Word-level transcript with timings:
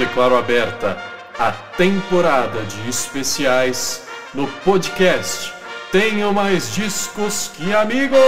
declaro 0.00 0.34
aberta 0.34 0.96
a 1.38 1.52
temporada 1.52 2.62
de 2.62 2.88
especiais 2.88 4.02
no 4.32 4.48
podcast 4.64 5.52
Tenho 5.92 6.32
Mais 6.32 6.74
Discos 6.74 7.50
que 7.54 7.74
Amigos! 7.74 8.18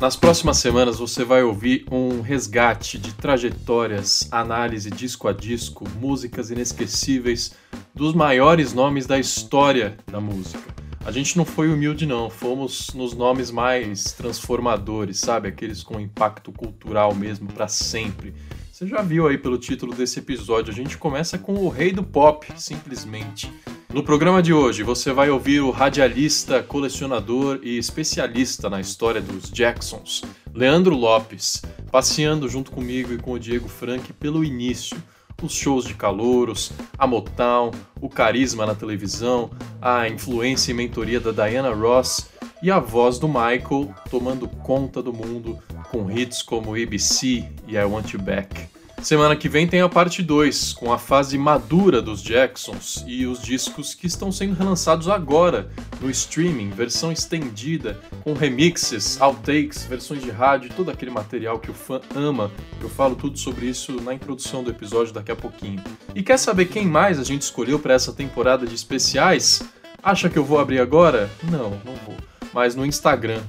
Nas 0.00 0.14
próximas 0.14 0.58
semanas 0.58 1.00
você 1.00 1.24
vai 1.24 1.42
ouvir 1.42 1.84
um 1.90 2.20
resgate 2.20 2.98
de 2.98 3.12
trajetórias, 3.14 4.28
análise 4.30 4.90
disco 4.90 5.26
a 5.26 5.32
disco, 5.32 5.88
músicas 5.98 6.52
inesquecíveis 6.52 7.52
dos 7.92 8.14
maiores 8.14 8.72
nomes 8.72 9.06
da 9.06 9.18
história 9.18 9.96
da 10.06 10.20
música. 10.20 10.81
A 11.04 11.10
gente 11.10 11.36
não 11.36 11.44
foi 11.44 11.68
humilde, 11.68 12.06
não, 12.06 12.30
fomos 12.30 12.94
nos 12.94 13.12
nomes 13.12 13.50
mais 13.50 14.12
transformadores, 14.12 15.18
sabe? 15.18 15.48
Aqueles 15.48 15.82
com 15.82 15.98
impacto 15.98 16.52
cultural 16.52 17.12
mesmo 17.12 17.48
para 17.52 17.66
sempre. 17.66 18.32
Você 18.70 18.86
já 18.86 19.02
viu 19.02 19.26
aí 19.26 19.36
pelo 19.36 19.58
título 19.58 19.94
desse 19.94 20.20
episódio, 20.20 20.72
a 20.72 20.76
gente 20.76 20.96
começa 20.96 21.36
com 21.36 21.54
o 21.54 21.68
rei 21.68 21.92
do 21.92 22.04
pop, 22.04 22.46
simplesmente. 22.56 23.52
No 23.92 24.04
programa 24.04 24.40
de 24.40 24.54
hoje, 24.54 24.84
você 24.84 25.12
vai 25.12 25.28
ouvir 25.28 25.60
o 25.60 25.70
radialista, 25.70 26.62
colecionador 26.62 27.58
e 27.62 27.76
especialista 27.76 28.70
na 28.70 28.80
história 28.80 29.20
dos 29.20 29.50
Jacksons, 29.50 30.22
Leandro 30.54 30.94
Lopes, 30.94 31.62
passeando 31.90 32.48
junto 32.48 32.70
comigo 32.70 33.12
e 33.12 33.18
com 33.18 33.32
o 33.32 33.38
Diego 33.38 33.68
Frank 33.68 34.12
pelo 34.14 34.44
início, 34.44 34.96
os 35.42 35.52
shows 35.52 35.84
de 35.84 35.94
calouros, 35.94 36.72
a 36.96 37.06
Motown, 37.06 37.70
o 38.00 38.08
carisma 38.08 38.64
na 38.64 38.74
televisão, 38.74 39.50
a 39.80 40.08
influência 40.08 40.70
e 40.70 40.74
mentoria 40.74 41.20
da 41.20 41.32
Diana 41.32 41.74
Ross 41.74 42.30
e 42.62 42.70
a 42.70 42.78
voz 42.78 43.18
do 43.18 43.28
Michael 43.28 43.92
tomando 44.10 44.46
conta 44.46 45.02
do 45.02 45.12
mundo 45.12 45.58
com 45.90 46.10
hits 46.10 46.42
como 46.42 46.74
ABC 46.74 47.44
e 47.66 47.76
I 47.76 47.84
Want 47.84 48.12
You 48.12 48.22
Back. 48.22 48.71
Semana 49.02 49.34
que 49.34 49.48
vem 49.48 49.66
tem 49.66 49.80
a 49.80 49.88
parte 49.88 50.22
2, 50.22 50.74
com 50.74 50.92
a 50.92 50.96
fase 50.96 51.36
madura 51.36 52.00
dos 52.00 52.22
Jacksons 52.22 53.04
e 53.04 53.26
os 53.26 53.42
discos 53.42 53.94
que 53.94 54.06
estão 54.06 54.30
sendo 54.30 54.54
relançados 54.54 55.08
agora 55.08 55.68
no 56.00 56.08
streaming, 56.08 56.70
versão 56.70 57.10
estendida, 57.10 58.00
com 58.22 58.32
remixes, 58.32 59.20
outtakes, 59.20 59.82
versões 59.84 60.22
de 60.22 60.30
rádio, 60.30 60.70
todo 60.76 60.88
aquele 60.88 61.10
material 61.10 61.58
que 61.58 61.68
o 61.68 61.74
fã 61.74 62.00
ama. 62.14 62.48
Eu 62.80 62.88
falo 62.88 63.16
tudo 63.16 63.36
sobre 63.36 63.66
isso 63.66 64.00
na 64.00 64.14
introdução 64.14 64.62
do 64.62 64.70
episódio 64.70 65.12
daqui 65.12 65.32
a 65.32 65.36
pouquinho. 65.36 65.82
E 66.14 66.22
quer 66.22 66.38
saber 66.38 66.66
quem 66.66 66.86
mais 66.86 67.18
a 67.18 67.24
gente 67.24 67.42
escolheu 67.42 67.80
para 67.80 67.94
essa 67.94 68.12
temporada 68.12 68.64
de 68.68 68.74
especiais? 68.76 69.64
Acha 70.00 70.30
que 70.30 70.38
eu 70.38 70.44
vou 70.44 70.60
abrir 70.60 70.78
agora? 70.78 71.28
Não, 71.50 71.70
não 71.84 71.96
vou 72.06 72.14
mas 72.52 72.74
no 72.74 72.84
Instagram, 72.84 73.42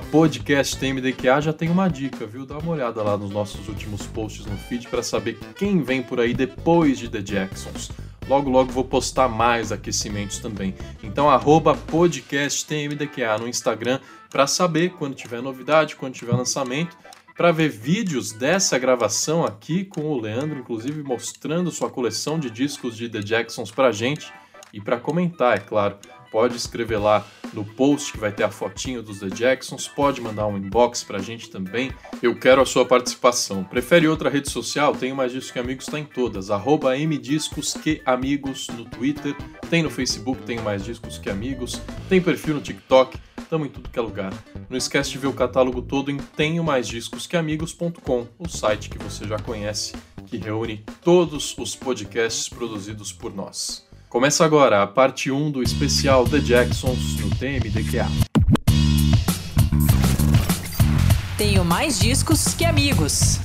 podcastmdqa, 0.00 1.40
já 1.40 1.52
tem 1.52 1.68
uma 1.68 1.88
dica, 1.88 2.26
viu? 2.26 2.46
Dá 2.46 2.58
uma 2.58 2.72
olhada 2.72 3.02
lá 3.02 3.16
nos 3.16 3.30
nossos 3.30 3.68
últimos 3.68 4.06
posts 4.06 4.46
no 4.46 4.56
feed 4.56 4.88
para 4.88 5.02
saber 5.02 5.38
quem 5.56 5.82
vem 5.82 6.02
por 6.02 6.18
aí 6.18 6.32
depois 6.32 6.98
de 6.98 7.08
The 7.08 7.20
Jacksons. 7.20 7.90
Logo, 8.26 8.50
logo 8.50 8.72
vou 8.72 8.84
postar 8.84 9.28
mais 9.28 9.70
aquecimentos 9.72 10.38
também. 10.38 10.74
Então, 11.02 11.28
podcastmdqa 11.86 13.38
no 13.38 13.48
Instagram 13.48 14.00
para 14.30 14.46
saber 14.46 14.90
quando 14.90 15.14
tiver 15.14 15.40
novidade, 15.42 15.96
quando 15.96 16.14
tiver 16.14 16.32
lançamento, 16.32 16.96
para 17.36 17.52
ver 17.52 17.68
vídeos 17.68 18.32
dessa 18.32 18.78
gravação 18.78 19.44
aqui 19.44 19.84
com 19.84 20.02
o 20.02 20.20
Leandro, 20.20 20.58
inclusive 20.58 21.02
mostrando 21.02 21.70
sua 21.70 21.88
coleção 21.88 22.38
de 22.38 22.50
discos 22.50 22.96
de 22.96 23.08
The 23.08 23.20
Jacksons 23.20 23.70
para 23.70 23.92
gente 23.92 24.32
e 24.72 24.80
para 24.80 24.98
comentar, 24.98 25.56
é 25.56 25.60
claro 25.60 25.96
pode 26.30 26.56
escrever 26.56 26.98
lá 26.98 27.26
no 27.52 27.64
post 27.64 28.12
que 28.12 28.18
vai 28.18 28.32
ter 28.32 28.44
a 28.44 28.50
fotinho 28.50 29.02
dos 29.02 29.20
The 29.20 29.28
Jacksons, 29.28 29.88
pode 29.88 30.20
mandar 30.20 30.46
um 30.46 30.56
inbox 30.56 31.02
pra 31.02 31.18
gente 31.18 31.50
também. 31.50 31.90
Eu 32.22 32.38
quero 32.38 32.60
a 32.60 32.66
sua 32.66 32.84
participação. 32.84 33.64
Prefere 33.64 34.06
outra 34.08 34.28
rede 34.28 34.50
social? 34.50 34.94
Tenho 34.94 35.16
mais 35.16 35.32
discos 35.32 35.50
que 35.50 35.58
amigos, 35.58 35.86
está 35.86 35.98
em 35.98 36.04
todas. 36.04 36.50
Arroba 36.50 36.96
mdiscosqueamigos 36.96 38.68
no 38.68 38.84
Twitter, 38.84 39.34
tem 39.70 39.82
no 39.82 39.90
Facebook, 39.90 40.42
tenho 40.42 40.62
mais 40.62 40.84
discos 40.84 41.18
que 41.18 41.30
amigos, 41.30 41.80
tem 42.08 42.20
perfil 42.20 42.54
no 42.54 42.60
TikTok, 42.60 43.18
estamos 43.38 43.68
em 43.68 43.70
tudo 43.70 43.88
que 43.88 43.98
é 43.98 44.02
lugar. 44.02 44.32
Não 44.68 44.76
esquece 44.76 45.10
de 45.10 45.18
ver 45.18 45.28
o 45.28 45.32
catálogo 45.32 45.82
todo 45.82 46.10
em 46.10 46.18
tenho 46.18 46.62
mais 46.62 46.86
discos 46.86 47.26
que 47.26 47.36
amigos.com, 47.36 48.26
o 48.38 48.48
site 48.48 48.90
que 48.90 48.98
você 48.98 49.26
já 49.26 49.38
conhece, 49.38 49.94
que 50.26 50.36
reúne 50.36 50.84
todos 51.02 51.56
os 51.56 51.74
podcasts 51.74 52.48
produzidos 52.48 53.12
por 53.12 53.34
nós. 53.34 53.87
Começa 54.08 54.42
agora 54.42 54.82
a 54.82 54.86
parte 54.86 55.30
1 55.30 55.50
do 55.50 55.62
especial 55.62 56.24
The 56.24 56.40
Jacksons 56.40 57.20
no 57.20 57.28
TMDQA. 57.28 58.06
Tenho 61.36 61.62
mais 61.62 61.98
discos 62.00 62.54
que 62.54 62.64
amigos. 62.64 63.38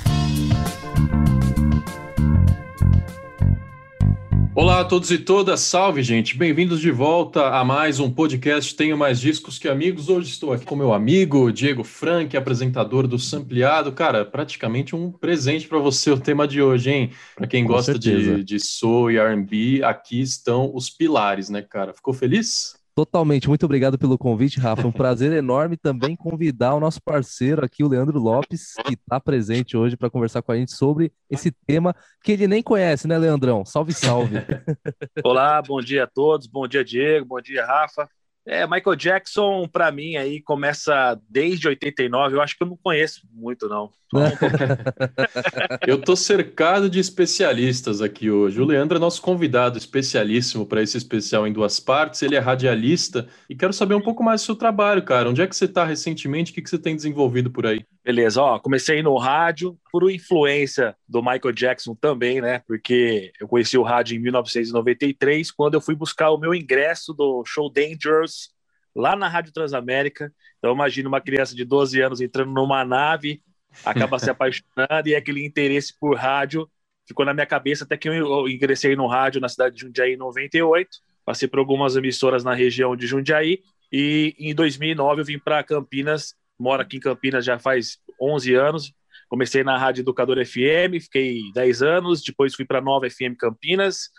Olá 4.56 4.82
a 4.82 4.86
todos 4.86 5.10
e 5.10 5.18
todas, 5.18 5.62
salve 5.62 6.04
gente, 6.04 6.38
bem-vindos 6.38 6.80
de 6.80 6.92
volta 6.92 7.48
a 7.48 7.66
mais 7.66 8.00
um 8.00 8.12
podcast 8.12 8.76
Tenho 8.76 8.96
Mais 8.96 9.20
Discos 9.20 9.58
Que 9.58 9.68
Amigos. 9.68 10.10
Hoje 10.10 10.30
estou 10.30 10.54
aqui 10.54 10.64
com 10.64 10.76
meu 10.76 10.94
amigo 10.94 11.52
Diego 11.52 11.84
Frank, 11.84 12.38
apresentador 12.38 13.08
do 13.08 13.18
Sampleado. 13.18 13.92
Cara, 13.92 14.24
praticamente 14.24 14.96
um 14.96 15.12
presente 15.12 15.68
para 15.68 15.80
você 15.80 16.12
o 16.12 16.20
tema 16.20 16.48
de 16.48 16.62
hoje, 16.62 16.92
hein? 16.92 17.10
Para 17.36 17.48
quem 17.48 17.64
com 17.64 17.74
gosta 17.74 17.98
de, 17.98 18.44
de 18.44 18.60
soul 18.60 19.10
e 19.10 19.18
R&B, 19.18 19.84
aqui 19.84 20.22
estão 20.22 20.70
os 20.72 20.88
pilares, 20.88 21.50
né, 21.50 21.64
cara? 21.64 21.92
Ficou 21.92 22.14
feliz? 22.14 22.76
Totalmente. 22.96 23.48
Muito 23.48 23.66
obrigado 23.66 23.98
pelo 23.98 24.18
convite, 24.18 24.60
Rafa. 24.60 24.88
Um 24.88 24.92
prazer 24.92 25.32
enorme 25.34 25.76
também 25.76 26.16
convidar 26.16 26.76
o 26.76 26.80
nosso 26.80 27.02
parceiro 27.02 27.66
aqui, 27.66 27.84
o 27.84 27.88
Leandro 27.88 28.20
Lopes, 28.20 28.74
que 28.86 28.94
está 28.94 29.20
presente 29.20 29.76
hoje 29.76 29.98
para 29.98 30.10
conversar 30.10 30.42
com 30.44 30.52
a 30.52 30.56
gente 30.56 30.74
sobre 30.74 31.12
esse 31.30 31.52
tema 31.52 31.96
que 32.24 32.34
ele 32.34 32.48
nem 32.48 32.62
conhece, 32.62 33.08
né, 33.08 33.18
Leandrão? 33.18 33.66
Salve, 33.66 33.94
salve. 33.94 34.36
Olá, 35.24 35.62
bom 35.62 35.82
dia 35.82 36.04
a 36.04 36.08
todos. 36.08 36.46
Bom 36.46 36.68
dia, 36.68 36.84
Diego. 36.84 37.26
Bom 37.26 37.42
dia, 37.42 37.66
Rafa. 37.66 38.08
É, 38.46 38.68
Michael 38.68 38.96
Jackson, 38.96 39.68
para 39.68 39.92
mim, 39.92 40.18
aí 40.18 40.42
começa 40.42 41.20
desde 41.30 41.68
89. 41.68 42.36
Eu 42.36 42.42
acho 42.42 42.58
que 42.58 42.64
eu 42.64 42.68
não 42.68 42.78
conheço 42.78 43.22
muito, 43.32 43.68
não. 43.70 43.90
eu 45.88 46.00
tô 46.00 46.16
cercado 46.16 46.90
de 46.90 47.00
especialistas 47.00 48.02
aqui 48.02 48.30
hoje. 48.30 48.62
O 48.62 48.66
Leandro 48.66 48.98
é 48.98 49.00
nosso 49.00 49.22
convidado 49.22 49.78
especialíssimo 49.78 50.66
para 50.66 50.82
esse 50.82 50.98
especial 50.98 51.48
em 51.48 51.54
duas 51.54 51.80
partes. 51.80 52.22
Ele 52.22 52.36
é 52.36 52.40
radialista 52.40 53.28
e 53.50 53.56
quero 53.56 53.74
saber 53.74 53.96
um 53.96 54.02
pouco 54.02 54.24
mais 54.24 54.42
do 54.42 54.46
seu 54.46 54.56
trabalho, 54.56 55.04
cara. 55.04 55.30
Onde 55.30 55.42
é 55.42 55.48
que 55.48 55.56
você 55.56 55.66
está 55.66 55.84
recentemente? 55.84 56.52
O 56.52 56.56
que, 56.56 56.62
que 56.62 56.70
você 56.70 56.78
tem 56.78 56.96
desenvolvido 56.96 57.50
por 57.52 57.66
aí? 57.66 57.86
Beleza, 58.04 58.42
ó, 58.42 58.60
comecei 58.60 59.02
no 59.02 59.18
rádio 59.18 59.78
por 59.92 60.10
influência 60.12 60.96
do 61.08 61.22
Michael 61.22 61.54
Jackson 61.54 61.96
também, 61.96 62.42
né? 62.42 62.60
Porque 62.68 63.32
eu 63.40 63.48
conheci 63.48 63.78
o 63.78 63.84
rádio 63.84 64.16
em 64.18 64.20
1993, 64.20 65.52
quando 65.52 65.76
eu 65.76 65.82
fui 65.82 65.96
buscar 65.96 66.30
o 66.32 66.38
meu 66.38 66.54
ingresso 66.54 67.14
do 67.14 67.44
show 67.46 67.72
Dangerous 67.72 68.54
lá 68.96 69.16
na 69.16 69.28
Rádio 69.28 69.54
Transamérica. 69.54 70.32
Então 70.58 70.74
imagina 70.74 71.10
uma 71.10 71.22
criança 71.22 71.56
de 71.56 71.66
12 71.66 72.00
anos 72.02 72.22
entrando 72.22 72.52
numa 72.52 72.86
nave, 72.86 73.42
acaba 73.86 74.20
se 74.20 74.30
apaixonando 74.32 75.08
e 75.08 75.16
aquele 75.16 75.46
interesse 75.46 75.98
por 76.00 76.16
rádio 76.18 76.70
ficou 77.08 77.26
na 77.26 77.34
minha 77.34 77.46
cabeça 77.46 77.84
até 77.84 77.98
que 77.98 78.08
eu 78.08 78.48
ingressei 78.48 78.96
no 78.96 79.08
rádio 79.08 79.42
na 79.42 79.50
cidade 79.50 79.76
de 79.76 79.82
Jundiaí 79.82 80.14
em 80.14 80.18
98, 80.18 80.90
passei 81.26 81.48
por 81.48 81.60
algumas 81.60 81.96
emissoras 81.96 82.44
na 82.44 82.54
região 82.54 82.96
de 82.96 83.08
Jundiaí 83.08 83.60
e 83.92 84.36
em 84.40 84.56
2009 84.56 85.22
eu 85.22 85.26
vim 85.26 85.40
para 85.40 85.64
Campinas 85.64 86.36
moro 86.64 86.82
aqui 86.82 86.98
em 86.98 87.00
Campinas 87.00 87.46
já 87.46 87.60
faz 87.60 87.98
11 88.20 88.54
anos. 88.56 88.94
Comecei 89.30 89.64
na 89.64 89.78
Rádio 89.78 90.02
Educador 90.02 90.38
FM, 90.46 91.02
fiquei 91.02 91.52
10 91.54 91.82
anos, 91.82 92.22
depois 92.22 92.56
fui 92.56 92.66
para 92.66 92.82
Nova 92.82 93.10
FM 93.10 93.36
Campinas, 93.38 94.10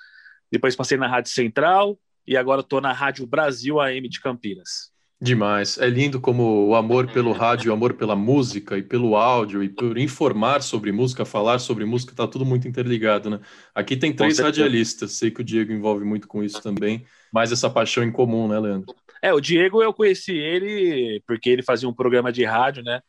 depois 0.50 0.74
passei 0.74 0.98
na 0.98 1.06
Rádio 1.06 1.30
Central 1.30 1.98
e 2.26 2.36
agora 2.36 2.60
estou 2.60 2.80
na 2.80 2.92
Rádio 2.92 3.26
Brasil 3.26 3.80
AM 3.80 4.08
de 4.08 4.20
Campinas. 4.20 4.93
Demais. 5.20 5.78
É 5.78 5.88
lindo 5.88 6.20
como 6.20 6.66
o 6.68 6.74
amor 6.74 7.10
pelo 7.10 7.32
rádio, 7.32 7.70
o 7.70 7.74
amor 7.74 7.94
pela 7.94 8.16
música 8.16 8.76
e 8.76 8.82
pelo 8.82 9.16
áudio 9.16 9.62
e 9.62 9.68
por 9.68 9.96
informar 9.96 10.62
sobre 10.62 10.92
música, 10.92 11.24
falar 11.24 11.58
sobre 11.60 11.84
música, 11.84 12.12
está 12.12 12.26
tudo 12.26 12.44
muito 12.44 12.68
interligado, 12.68 13.30
né? 13.30 13.40
Aqui 13.74 13.96
tem 13.96 14.12
três 14.12 14.38
radialistas, 14.38 15.12
sei 15.12 15.30
que 15.30 15.40
o 15.40 15.44
Diego 15.44 15.72
envolve 15.72 16.04
muito 16.04 16.26
com 16.28 16.42
isso 16.42 16.60
também, 16.60 17.06
mas 17.32 17.52
essa 17.52 17.70
paixão 17.70 18.02
em 18.02 18.12
comum, 18.12 18.48
né, 18.48 18.58
Leandro? 18.58 18.94
É, 19.22 19.32
o 19.32 19.40
Diego 19.40 19.82
eu 19.82 19.94
conheci 19.94 20.32
ele 20.32 21.22
porque 21.26 21.48
ele 21.48 21.62
fazia 21.62 21.88
um 21.88 21.94
programa 21.94 22.30
de 22.30 22.44
rádio, 22.44 22.82
né? 22.82 23.00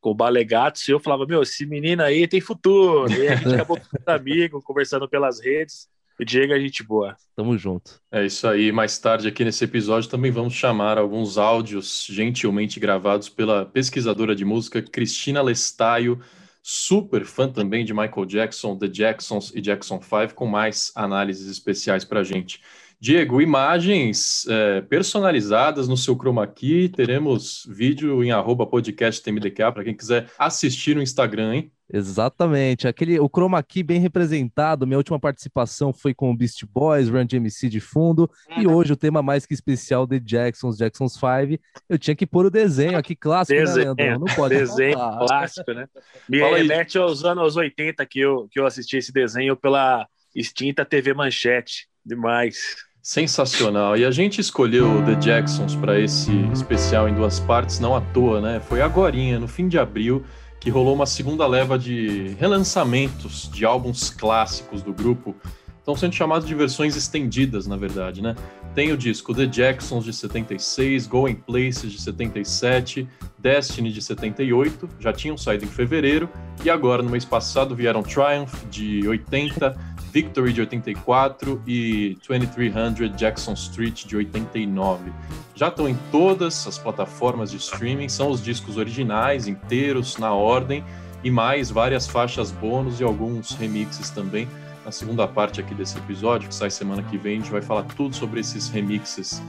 Com 0.00 0.10
o 0.10 0.14
Balegatos, 0.14 0.88
e 0.88 0.90
eu 0.90 0.98
falava, 0.98 1.26
meu, 1.26 1.42
esse 1.42 1.66
menino 1.66 2.02
aí 2.02 2.26
tem 2.26 2.40
futuro. 2.40 3.12
E 3.12 3.28
a 3.28 3.36
gente 3.36 3.54
acabou 3.54 3.76
ficando 3.76 4.08
amigo, 4.08 4.62
conversando 4.62 5.08
pelas 5.08 5.40
redes. 5.40 5.88
O 6.20 6.24
Diego 6.24 6.52
é 6.52 6.60
gente 6.60 6.82
boa. 6.82 7.16
Tamo 7.34 7.56
junto. 7.56 7.98
É 8.12 8.26
isso 8.26 8.46
aí. 8.46 8.70
Mais 8.70 8.98
tarde 8.98 9.26
aqui 9.26 9.42
nesse 9.42 9.64
episódio 9.64 10.10
também 10.10 10.30
vamos 10.30 10.52
chamar 10.52 10.98
alguns 10.98 11.38
áudios 11.38 12.06
gentilmente 12.10 12.78
gravados 12.78 13.30
pela 13.30 13.64
pesquisadora 13.64 14.36
de 14.36 14.44
música 14.44 14.82
Cristina 14.82 15.40
Lestaio, 15.40 16.20
super 16.62 17.24
fã 17.24 17.48
também 17.48 17.86
de 17.86 17.94
Michael 17.94 18.26
Jackson, 18.26 18.76
The 18.76 18.88
Jacksons 18.88 19.50
e 19.54 19.62
Jackson 19.62 19.98
5, 19.98 20.34
com 20.34 20.44
mais 20.44 20.92
análises 20.94 21.50
especiais 21.50 22.04
pra 22.04 22.22
gente. 22.22 22.60
Diego, 23.00 23.40
imagens 23.40 24.46
é, 24.46 24.82
personalizadas 24.82 25.88
no 25.88 25.96
seu 25.96 26.14
chroma 26.14 26.46
key, 26.46 26.90
teremos 26.90 27.66
vídeo 27.66 28.22
em 28.22 28.30
arroba 28.30 28.66
podcast 28.66 29.22
TMDK 29.22 29.72
para 29.72 29.84
quem 29.84 29.96
quiser 29.96 30.30
assistir 30.38 30.94
no 30.94 31.00
Instagram, 31.00 31.54
hein? 31.54 31.72
Exatamente, 31.92 32.86
aquele 32.86 33.18
o 33.18 33.28
chroma 33.28 33.60
key 33.62 33.82
bem 33.82 34.00
representado. 34.00 34.86
Minha 34.86 34.98
última 34.98 35.18
participação 35.18 35.92
foi 35.92 36.14
com 36.14 36.30
o 36.30 36.36
Beast 36.36 36.64
Boys, 36.64 37.08
Run 37.08 37.26
DMC 37.26 37.68
de 37.68 37.80
fundo, 37.80 38.30
e 38.56 38.66
uhum. 38.66 38.74
hoje 38.74 38.92
o 38.92 38.96
tema 38.96 39.20
mais 39.22 39.44
que 39.44 39.52
especial 39.52 40.06
de 40.06 40.20
Jacksons, 40.20 40.76
Jacksons 40.76 41.14
5. 41.14 41.60
Eu 41.88 41.98
tinha 41.98 42.14
que 42.14 42.26
pôr 42.26 42.46
o 42.46 42.50
desenho 42.50 42.96
aqui 42.96 43.16
clássico, 43.16 43.58
né, 43.58 43.64
desenho, 43.64 43.94
né, 43.96 44.04
Leandro? 44.04 44.26
Não 44.28 44.34
pode 44.36 44.56
desenho 44.56 44.96
falar. 44.96 45.26
clássico, 45.26 45.72
né? 45.72 45.86
Me 46.28 46.38
remete 46.38 46.96
aos 46.96 47.24
anos 47.24 47.56
80 47.56 48.06
que 48.06 48.20
eu 48.20 48.46
que 48.50 48.60
eu 48.60 48.66
assisti 48.66 48.96
esse 48.96 49.12
desenho 49.12 49.56
pela 49.56 50.06
extinta 50.34 50.84
TV 50.84 51.12
Manchete. 51.12 51.88
Demais. 52.06 52.76
Sensacional. 53.02 53.96
E 53.96 54.04
a 54.04 54.10
gente 54.10 54.40
escolheu 54.40 55.04
The 55.04 55.14
Jacksons 55.14 55.74
para 55.74 55.98
esse 55.98 56.30
especial 56.52 57.08
em 57.08 57.14
duas 57.14 57.40
partes, 57.40 57.80
não 57.80 57.96
à 57.96 58.00
toa, 58.00 58.40
né? 58.40 58.60
Foi 58.60 58.80
agorinha, 58.80 59.38
no 59.38 59.48
fim 59.48 59.68
de 59.68 59.78
abril, 59.78 60.24
que 60.60 60.68
rolou 60.68 60.94
uma 60.94 61.06
segunda 61.06 61.46
leva 61.46 61.78
de 61.78 62.36
relançamentos 62.38 63.50
de 63.50 63.64
álbuns 63.64 64.10
clássicos 64.10 64.82
do 64.82 64.92
grupo. 64.92 65.34
Estão 65.78 65.96
sendo 65.96 66.14
chamados 66.14 66.46
de 66.46 66.54
versões 66.54 66.94
estendidas, 66.94 67.66
na 67.66 67.76
verdade, 67.76 68.20
né? 68.20 68.36
Tem 68.74 68.92
o 68.92 68.96
disco 68.96 69.34
The 69.34 69.46
Jacksons 69.46 70.04
de 70.04 70.12
76, 70.12 71.06
Going 71.06 71.36
Places 71.36 71.90
de 71.90 72.00
77, 72.00 73.08
Destiny 73.38 73.90
de 73.90 74.02
78, 74.02 74.88
já 75.00 75.12
tinham 75.12 75.36
saído 75.36 75.64
em 75.64 75.68
fevereiro, 75.68 76.28
e 76.62 76.68
agora, 76.68 77.02
no 77.02 77.08
mês 77.08 77.24
passado, 77.24 77.74
vieram 77.74 78.02
Triumph 78.02 78.52
de 78.70 79.08
80, 79.08 79.76
Victory 80.12 80.52
de 80.52 80.60
84 80.60 81.62
e 81.66 82.18
2300 82.26 83.16
Jackson 83.16 83.52
Street 83.52 84.04
de 84.04 84.16
89. 84.16 85.12
Já 85.54 85.68
estão 85.68 85.88
em 85.88 85.96
todas 86.10 86.66
as 86.66 86.78
plataformas 86.78 87.50
de 87.50 87.58
streaming, 87.58 88.08
são 88.08 88.30
os 88.30 88.42
discos 88.42 88.76
originais, 88.76 89.46
inteiros, 89.46 90.16
na 90.16 90.32
ordem, 90.32 90.84
e 91.22 91.30
mais 91.30 91.70
várias 91.70 92.08
faixas 92.08 92.50
bônus 92.50 92.98
e 93.00 93.04
alguns 93.04 93.52
remixes 93.54 94.10
também. 94.10 94.48
Na 94.84 94.90
segunda 94.90 95.28
parte 95.28 95.60
aqui 95.60 95.74
desse 95.74 95.98
episódio, 95.98 96.48
que 96.48 96.54
sai 96.54 96.70
semana 96.70 97.02
que 97.02 97.16
vem, 97.16 97.36
a 97.36 97.40
gente 97.40 97.52
vai 97.52 97.62
falar 97.62 97.82
tudo 97.82 98.16
sobre 98.16 98.40
esses 98.40 98.68
remixes 98.68 99.40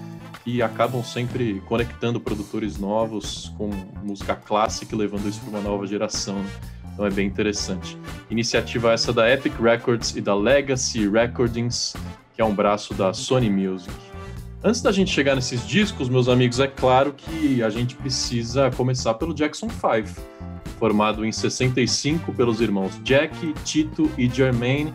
que 0.43 0.61
acabam 0.61 1.03
sempre 1.03 1.61
conectando 1.67 2.19
produtores 2.19 2.77
novos 2.77 3.53
com 3.57 3.69
música 4.03 4.35
clássica 4.35 4.93
e 4.93 4.97
levando 4.97 5.27
isso 5.27 5.39
para 5.39 5.49
uma 5.49 5.61
nova 5.61 5.87
geração. 5.87 6.35
Né? 6.35 6.49
Então 6.93 7.05
é 7.05 7.09
bem 7.09 7.27
interessante. 7.27 7.97
Iniciativa 8.29 8.91
essa 8.91 9.11
da 9.11 9.31
Epic 9.31 9.53
Records 9.59 10.15
e 10.15 10.21
da 10.21 10.35
Legacy 10.35 11.07
Recordings, 11.07 11.95
que 12.33 12.41
é 12.41 12.45
um 12.45 12.53
braço 12.53 12.93
da 12.93 13.13
Sony 13.13 13.49
Music. 13.49 13.93
Antes 14.63 14.81
da 14.81 14.91
gente 14.91 15.11
chegar 15.11 15.35
nesses 15.35 15.67
discos, 15.67 16.07
meus 16.07 16.29
amigos, 16.29 16.59
é 16.59 16.67
claro 16.67 17.13
que 17.13 17.63
a 17.63 17.69
gente 17.69 17.95
precisa 17.95 18.69
começar 18.69 19.15
pelo 19.15 19.33
Jackson 19.33 19.67
5, 19.69 20.21
formado 20.77 21.25
em 21.25 21.31
65 21.31 22.31
pelos 22.33 22.61
irmãos 22.61 22.99
Jack, 23.03 23.53
Tito 23.65 24.09
e 24.17 24.29
Jermaine, 24.29 24.93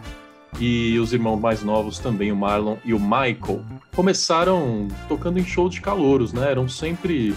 e 0.61 0.99
os 0.99 1.13
irmãos 1.13 1.39
mais 1.39 1.63
novos 1.63 1.99
também, 1.99 2.31
o 2.31 2.37
Marlon 2.37 2.77
e 2.85 2.95
o 2.95 3.01
Michael. 3.01 3.65
Começaram 3.95 4.89
tocando 5.09 5.39
em 5.39 5.45
show 5.45 5.69
de 5.69 5.81
calouros, 5.81 6.33
né? 6.33 6.51
Eram 6.51 6.69
sempre 6.69 7.35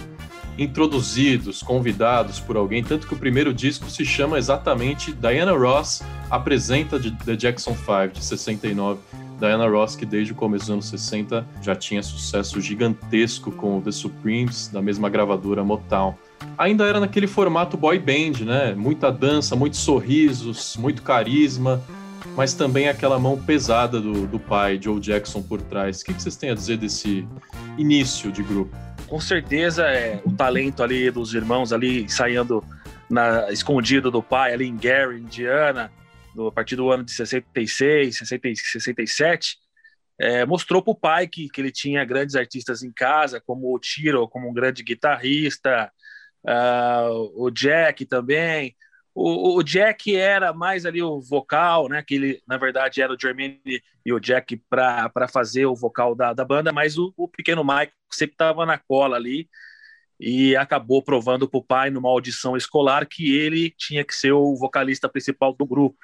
introduzidos, 0.60 1.64
convidados 1.64 2.40
por 2.40 2.58
alguém, 2.58 2.84
tanto 2.84 3.08
que 3.08 3.14
o 3.14 3.18
primeiro 3.18 3.54
disco 3.54 3.90
se 3.90 4.06
chama 4.06 4.38
exatamente 4.38 5.12
Diana 5.14 5.54
Ross 5.54 6.02
apresenta 6.30 7.00
The 7.00 7.36
Jackson 7.36 7.76
5 7.76 8.14
de 8.14 8.24
69. 8.24 9.00
Diana 9.40 9.68
Ross, 9.68 9.96
que 9.96 10.06
desde 10.06 10.34
o 10.34 10.36
começo 10.36 10.66
dos 10.66 10.72
anos 10.72 10.86
60 10.90 11.48
já 11.62 11.76
tinha 11.76 12.04
sucesso 12.04 12.60
gigantesco 12.60 13.52
com 13.52 13.80
The 13.82 13.92
Supremes, 13.92 14.68
da 14.68 14.82
mesma 14.82 15.10
gravadora 15.10 15.64
Motown. 15.64 16.14
Ainda 16.58 16.86
era 16.86 17.00
naquele 17.00 17.28
formato 17.28 17.78
boy 17.78 17.98
band, 17.98 18.44
né? 18.46 18.74
Muita 18.76 19.12
dança, 19.12 19.56
muitos 19.56 19.80
sorrisos, 19.80 20.76
muito 20.78 21.02
carisma, 21.02 21.82
mas 22.36 22.54
também 22.54 22.90
aquela 22.90 23.18
mão 23.18 23.38
pesada 23.38 24.00
do, 24.02 24.28
do 24.28 24.40
pai, 24.40 24.78
Joe 24.82 25.00
Jackson, 25.00 25.42
por 25.42 25.62
trás. 25.62 26.02
O 26.02 26.06
que 26.06 26.14
vocês 26.14 26.36
têm 26.36 26.50
a 26.50 26.54
dizer 26.54 26.78
desse 26.78 27.26
início 27.78 28.32
de 28.32 28.44
grupo? 28.44 28.76
Com 29.10 29.20
certeza 29.20 29.88
é 29.88 30.22
o 30.24 30.32
talento 30.32 30.84
ali 30.84 31.10
dos 31.10 31.34
irmãos 31.34 31.74
ali 31.74 32.04
ensaiando 32.04 32.64
na, 33.10 33.52
escondido 33.52 34.12
do 34.12 34.22
pai 34.22 34.54
ali 34.54 34.68
em 34.68 34.78
Gary, 34.78 35.20
Indiana, 35.20 35.92
do, 36.36 36.48
a 36.48 36.52
partir 36.52 36.76
do 36.76 36.92
ano 36.92 37.04
de 37.04 37.12
66, 37.12 38.20
60, 38.20 38.50
67, 38.56 39.58
é, 40.22 40.46
mostrou 40.46 40.82
para 40.82 40.92
o 40.92 40.96
pai 40.96 41.28
que, 41.28 41.50
que 41.50 41.60
ele 41.60 41.72
tinha 41.72 42.06
grandes 42.06 42.36
artistas 42.36 42.84
em 42.84 42.92
casa, 42.92 43.42
como 43.42 43.74
o 43.74 43.80
Tiro, 43.80 44.28
como 44.28 44.48
um 44.48 44.54
grande 44.54 44.84
guitarrista, 44.84 45.92
uh, 46.46 47.44
o 47.44 47.50
Jack 47.50 48.06
também, 48.06 48.76
o, 49.22 49.58
o, 49.58 49.64
Jack 49.64 50.16
era 50.16 50.54
mais 50.54 50.86
ali 50.86 51.04
o 51.04 51.20
vocal, 51.20 51.90
né? 51.90 52.02
Que 52.02 52.16
ele, 52.16 52.44
na 52.48 52.58
verdade, 52.58 53.02
era 53.02 53.12
o 53.12 53.20
Jermaine 53.20 53.60
e 54.06 54.14
o 54.14 54.20
Jack 54.20 54.62
para 54.70 55.28
fazer 55.28 55.66
o 55.66 55.76
vocal 55.76 56.16
da, 56.16 56.32
da 56.32 56.46
banda, 56.46 56.72
mas 56.72 56.98
o, 56.98 57.14
o 57.18 57.28
pequeno 57.28 57.64
Mike 57.64 57.92
sempre 58.10 58.36
estava 58.36 58.66
na 58.66 58.78
cola 58.78 59.18
ali 59.18 59.50
e 60.18 60.56
acabou 60.56 61.04
provando 61.04 61.50
para 61.50 61.58
o 61.58 61.64
pai, 61.64 61.90
numa 61.90 62.10
audição 62.10 62.56
escolar, 62.56 63.06
que 63.06 63.36
ele 63.36 63.70
tinha 63.78 64.06
que 64.06 64.16
ser 64.16 64.32
o 64.32 64.56
vocalista 64.56 65.10
principal 65.10 65.54
do 65.54 65.66
grupo. 65.66 65.98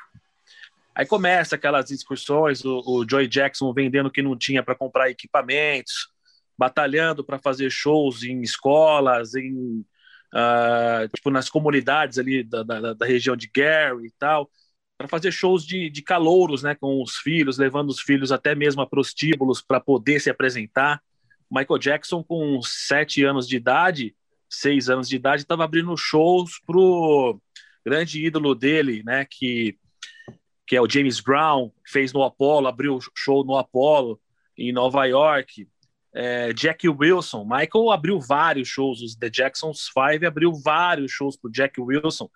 Aí 0.94 1.06
começa 1.06 1.56
aquelas 1.56 1.86
discussões, 1.86 2.66
o, 2.66 2.82
o 2.86 3.06
Joy 3.10 3.28
Jackson 3.28 3.74
vendendo 3.74 4.12
que 4.12 4.22
não 4.22 4.38
tinha 4.38 4.62
para 4.62 4.76
comprar 4.76 5.10
equipamentos, 5.10 6.10
batalhando 6.58 7.24
para 7.24 7.40
fazer 7.40 7.70
shows 7.70 8.24
em 8.24 8.42
escolas, 8.42 9.36
em 9.36 9.86
uh, 10.34 11.08
tipo 11.14 11.30
nas 11.30 11.50
comunidades 11.50 12.18
ali 12.18 12.44
da, 12.44 12.64
da, 12.64 12.94
da, 12.94 13.06
região 13.06 13.36
de 13.36 13.50
Gary 13.54 14.08
e 14.08 14.12
tal, 14.12 14.50
para 14.98 15.08
fazer 15.08 15.32
shows 15.32 15.66
de, 15.66 15.90
de 15.90 16.02
calouros, 16.02 16.64
né, 16.64 16.76
com 16.76 17.02
os 17.02 17.18
filhos, 17.18 17.58
levando 17.58 17.90
os 17.90 18.00
filhos 18.00 18.32
até 18.32 18.56
mesmo 18.56 18.82
a 18.82 18.88
prostíbulos 18.88 19.62
para 19.62 19.80
poder 19.80 20.20
se 20.20 20.30
apresentar. 20.30 21.02
Michael 21.52 21.80
Jackson, 21.80 22.24
com 22.24 22.62
sete 22.62 23.24
anos 23.24 23.48
de 23.48 23.58
idade, 23.58 24.16
seis 24.50 24.90
anos 24.90 25.08
de 25.08 25.16
idade, 25.16 25.44
estava 25.44 25.64
abrindo 25.64 25.96
shows 25.98 26.60
pro 26.66 27.40
grande 27.86 28.26
ídolo 28.26 28.56
dele, 28.56 29.04
né, 29.06 29.26
que 29.30 29.78
que 30.68 30.76
é 30.76 30.82
o 30.82 30.90
James 30.90 31.20
Brown, 31.20 31.72
fez 31.86 32.12
no 32.12 32.24
Apollo, 32.24 32.66
abriu 32.66 32.98
show 33.16 33.46
no 33.46 33.56
Apollo 33.56 34.20
em 34.58 34.72
Nova 34.72 35.06
York 35.06 35.68
é, 36.16 36.54
Jack 36.54 36.88
Wilson. 36.88 37.44
Michael 37.44 37.92
abriu 37.92 38.20
vários 38.20 38.70
shows, 38.70 39.02
os 39.02 39.16
The 39.16 39.30
Jacksons 39.30 39.90
Five 39.90 40.26
abriu 40.26 40.54
vários 40.54 41.12
shows 41.12 41.36
para 41.36 41.52
Jack 41.52 41.80
Wilson, 41.80 42.30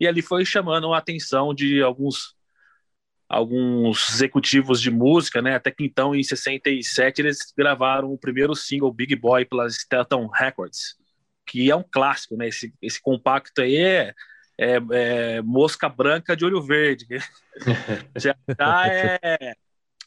e 0.00 0.08
ali 0.08 0.22
foi 0.22 0.44
chamando 0.44 0.92
a 0.94 0.98
atenção 0.98 1.54
de 1.54 1.82
alguns 1.82 2.36
alguns 3.28 4.14
executivos 4.14 4.80
de 4.80 4.90
música, 4.90 5.42
né? 5.42 5.54
Até 5.54 5.70
que 5.70 5.84
então, 5.84 6.14
em 6.14 6.22
67, 6.22 7.20
eles 7.20 7.52
gravaram 7.54 8.10
o 8.10 8.16
primeiro 8.16 8.54
single 8.54 8.90
Big 8.90 9.14
Boy 9.14 9.44
pela 9.44 9.68
Staten 9.68 10.26
Records, 10.32 10.96
que 11.44 11.70
é 11.70 11.76
um 11.76 11.82
clássico, 11.82 12.38
né? 12.38 12.48
Esse, 12.48 12.72
esse 12.80 12.98
compacto 13.02 13.60
aí 13.60 13.76
é, 13.76 14.14
é, 14.56 14.80
é 14.90 15.42
mosca 15.42 15.90
branca 15.90 16.34
de 16.34 16.46
olho 16.46 16.62
verde. 16.62 17.06
Já 18.16 18.34
é, 18.48 19.54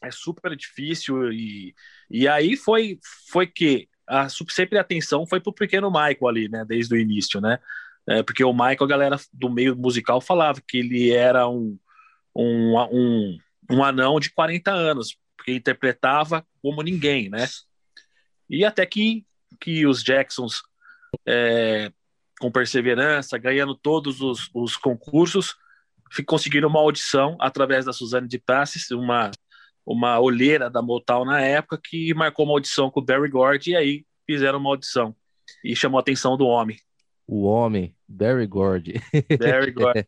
é 0.02 0.10
super 0.10 0.54
difícil 0.56 1.32
e, 1.32 1.74
e 2.10 2.26
aí 2.26 2.56
foi 2.56 2.98
foi 3.30 3.46
que 3.46 3.88
a, 4.06 4.28
sempre 4.28 4.78
a 4.78 4.80
atenção 4.80 5.26
foi 5.26 5.40
pro 5.40 5.52
pequeno 5.52 5.90
Michael 5.90 6.28
ali, 6.28 6.48
né, 6.48 6.64
desde 6.66 6.94
o 6.94 6.98
início, 6.98 7.40
né, 7.40 7.58
é, 8.08 8.22
porque 8.22 8.44
o 8.44 8.52
Michael, 8.52 8.82
a 8.82 8.86
galera 8.86 9.16
do 9.32 9.48
meio 9.48 9.76
musical 9.76 10.20
falava 10.20 10.60
que 10.66 10.78
ele 10.78 11.10
era 11.12 11.48
um, 11.48 11.78
um, 12.34 12.74
um, 12.90 13.38
um 13.70 13.84
anão 13.84 14.18
de 14.18 14.30
40 14.30 14.70
anos, 14.72 15.16
porque 15.36 15.52
interpretava 15.52 16.44
como 16.60 16.82
ninguém, 16.82 17.30
né, 17.30 17.46
e 18.50 18.64
até 18.64 18.84
que, 18.84 19.24
que 19.60 19.86
os 19.86 20.02
Jacksons, 20.02 20.62
é, 21.26 21.90
com 22.40 22.50
perseverança, 22.50 23.38
ganhando 23.38 23.74
todos 23.74 24.20
os, 24.20 24.50
os 24.52 24.76
concursos, 24.76 25.56
conseguiram 26.26 26.68
uma 26.68 26.80
audição 26.80 27.38
através 27.40 27.86
da 27.86 27.92
Suzane 27.92 28.28
de 28.28 28.38
Tassis, 28.38 28.90
uma 28.90 29.30
uma 29.84 30.18
olheira 30.20 30.70
da 30.70 30.80
Motown 30.80 31.24
na 31.24 31.40
época 31.40 31.80
que 31.82 32.14
marcou 32.14 32.44
uma 32.44 32.54
audição 32.54 32.90
com 32.90 33.00
o 33.00 33.04
Barry 33.04 33.28
Gordy 33.28 33.70
e 33.70 33.76
aí 33.76 34.04
fizeram 34.26 34.58
uma 34.58 34.70
audição 34.70 35.14
e 35.64 35.74
chamou 35.74 35.98
a 35.98 36.00
atenção 36.00 36.36
do 36.36 36.46
homem. 36.46 36.76
O 37.26 37.44
homem, 37.44 37.94
Barry 38.06 38.46
Gordy. 38.46 39.00
Barry 39.38 39.70
Gordy. 39.72 40.06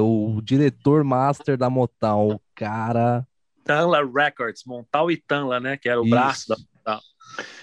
o 0.00 0.40
diretor 0.42 1.04
master 1.04 1.56
da 1.56 1.68
Motown, 1.68 2.34
o 2.34 2.40
cara... 2.54 3.26
Tanla 3.64 4.04
Records, 4.04 4.62
Montal 4.66 5.10
e 5.10 5.16
Tanla, 5.16 5.58
né? 5.58 5.76
Que 5.76 5.88
era 5.88 6.00
o 6.00 6.04
Isso. 6.04 6.10
braço 6.10 6.48
da 6.48 6.56
Motown. 6.56 7.00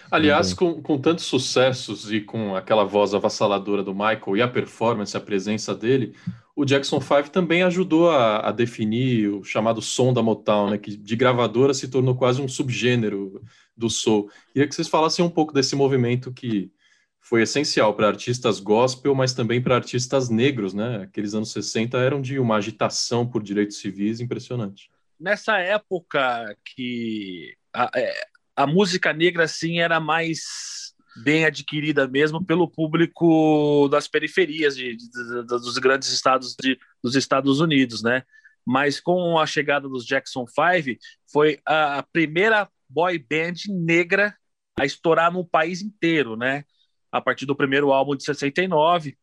Aliás, 0.09 0.53
com, 0.53 0.81
com 0.81 0.97
tantos 0.97 1.25
sucessos 1.25 2.11
e 2.11 2.19
com 2.19 2.55
aquela 2.55 2.83
voz 2.83 3.13
avassaladora 3.13 3.81
do 3.83 3.93
Michael 3.93 4.35
e 4.35 4.41
a 4.41 4.47
performance, 4.47 5.15
a 5.15 5.21
presença 5.21 5.73
dele, 5.73 6.15
o 6.55 6.65
Jackson 6.65 6.99
5 6.99 7.29
também 7.29 7.63
ajudou 7.63 8.09
a, 8.11 8.49
a, 8.49 8.51
definir 8.51 9.29
o 9.29 9.43
chamado 9.43 9.81
som 9.81 10.13
da 10.13 10.21
Motown, 10.21 10.71
né, 10.71 10.77
que 10.77 10.95
de 10.95 11.15
gravadora 11.15 11.73
se 11.73 11.87
tornou 11.87 12.15
quase 12.15 12.41
um 12.41 12.47
subgênero 12.47 13.41
do 13.75 13.89
soul. 13.89 14.29
Queria 14.53 14.67
que 14.67 14.75
vocês 14.75 14.87
falassem 14.87 15.23
um 15.23 15.29
pouco 15.29 15.53
desse 15.53 15.75
movimento 15.75 16.31
que 16.33 16.71
foi 17.19 17.43
essencial 17.43 17.93
para 17.93 18.07
artistas 18.07 18.59
gospel, 18.59 19.13
mas 19.13 19.33
também 19.33 19.61
para 19.61 19.75
artistas 19.75 20.29
negros, 20.29 20.73
né? 20.73 21.03
Aqueles 21.03 21.33
anos 21.33 21.51
60 21.51 21.97
eram 21.97 22.19
de 22.19 22.39
uma 22.39 22.57
agitação 22.57 23.25
por 23.25 23.43
direitos 23.43 23.77
civis 23.77 24.19
impressionante. 24.19 24.89
Nessa 25.19 25.59
época 25.59 26.57
que 26.65 27.55
a, 27.73 27.89
é, 27.95 28.13
a 28.55 28.65
música 28.65 29.13
negra 29.13 29.43
assim 29.43 29.79
era 29.79 29.99
mais 29.99 30.80
bem 31.23 31.45
adquirida 31.45 32.07
mesmo 32.07 32.43
pelo 32.43 32.67
público 32.67 33.87
das 33.89 34.07
periferias 34.07 34.75
de, 34.75 34.95
de, 34.95 35.09
de, 35.09 35.43
dos 35.43 35.77
grandes 35.77 36.09
estados 36.09 36.55
dos 37.03 37.15
Estados 37.15 37.59
Unidos, 37.59 38.01
né? 38.01 38.23
Mas 38.65 38.99
com 38.99 39.39
a 39.39 39.45
chegada 39.45 39.87
dos 39.89 40.05
Jackson 40.05 40.45
5, 40.45 40.99
foi 41.31 41.59
a 41.65 42.03
primeira 42.11 42.69
boy 42.87 43.17
band 43.17 43.53
negra 43.69 44.35
a 44.79 44.85
estourar 44.85 45.31
no 45.31 45.45
país 45.45 45.81
inteiro, 45.81 46.35
né? 46.35 46.63
A 47.11 47.19
partir 47.19 47.45
do 47.45 47.55
primeiro 47.55 47.91
álbum 47.91 48.15
de 48.15 48.23
69, 48.23 49.17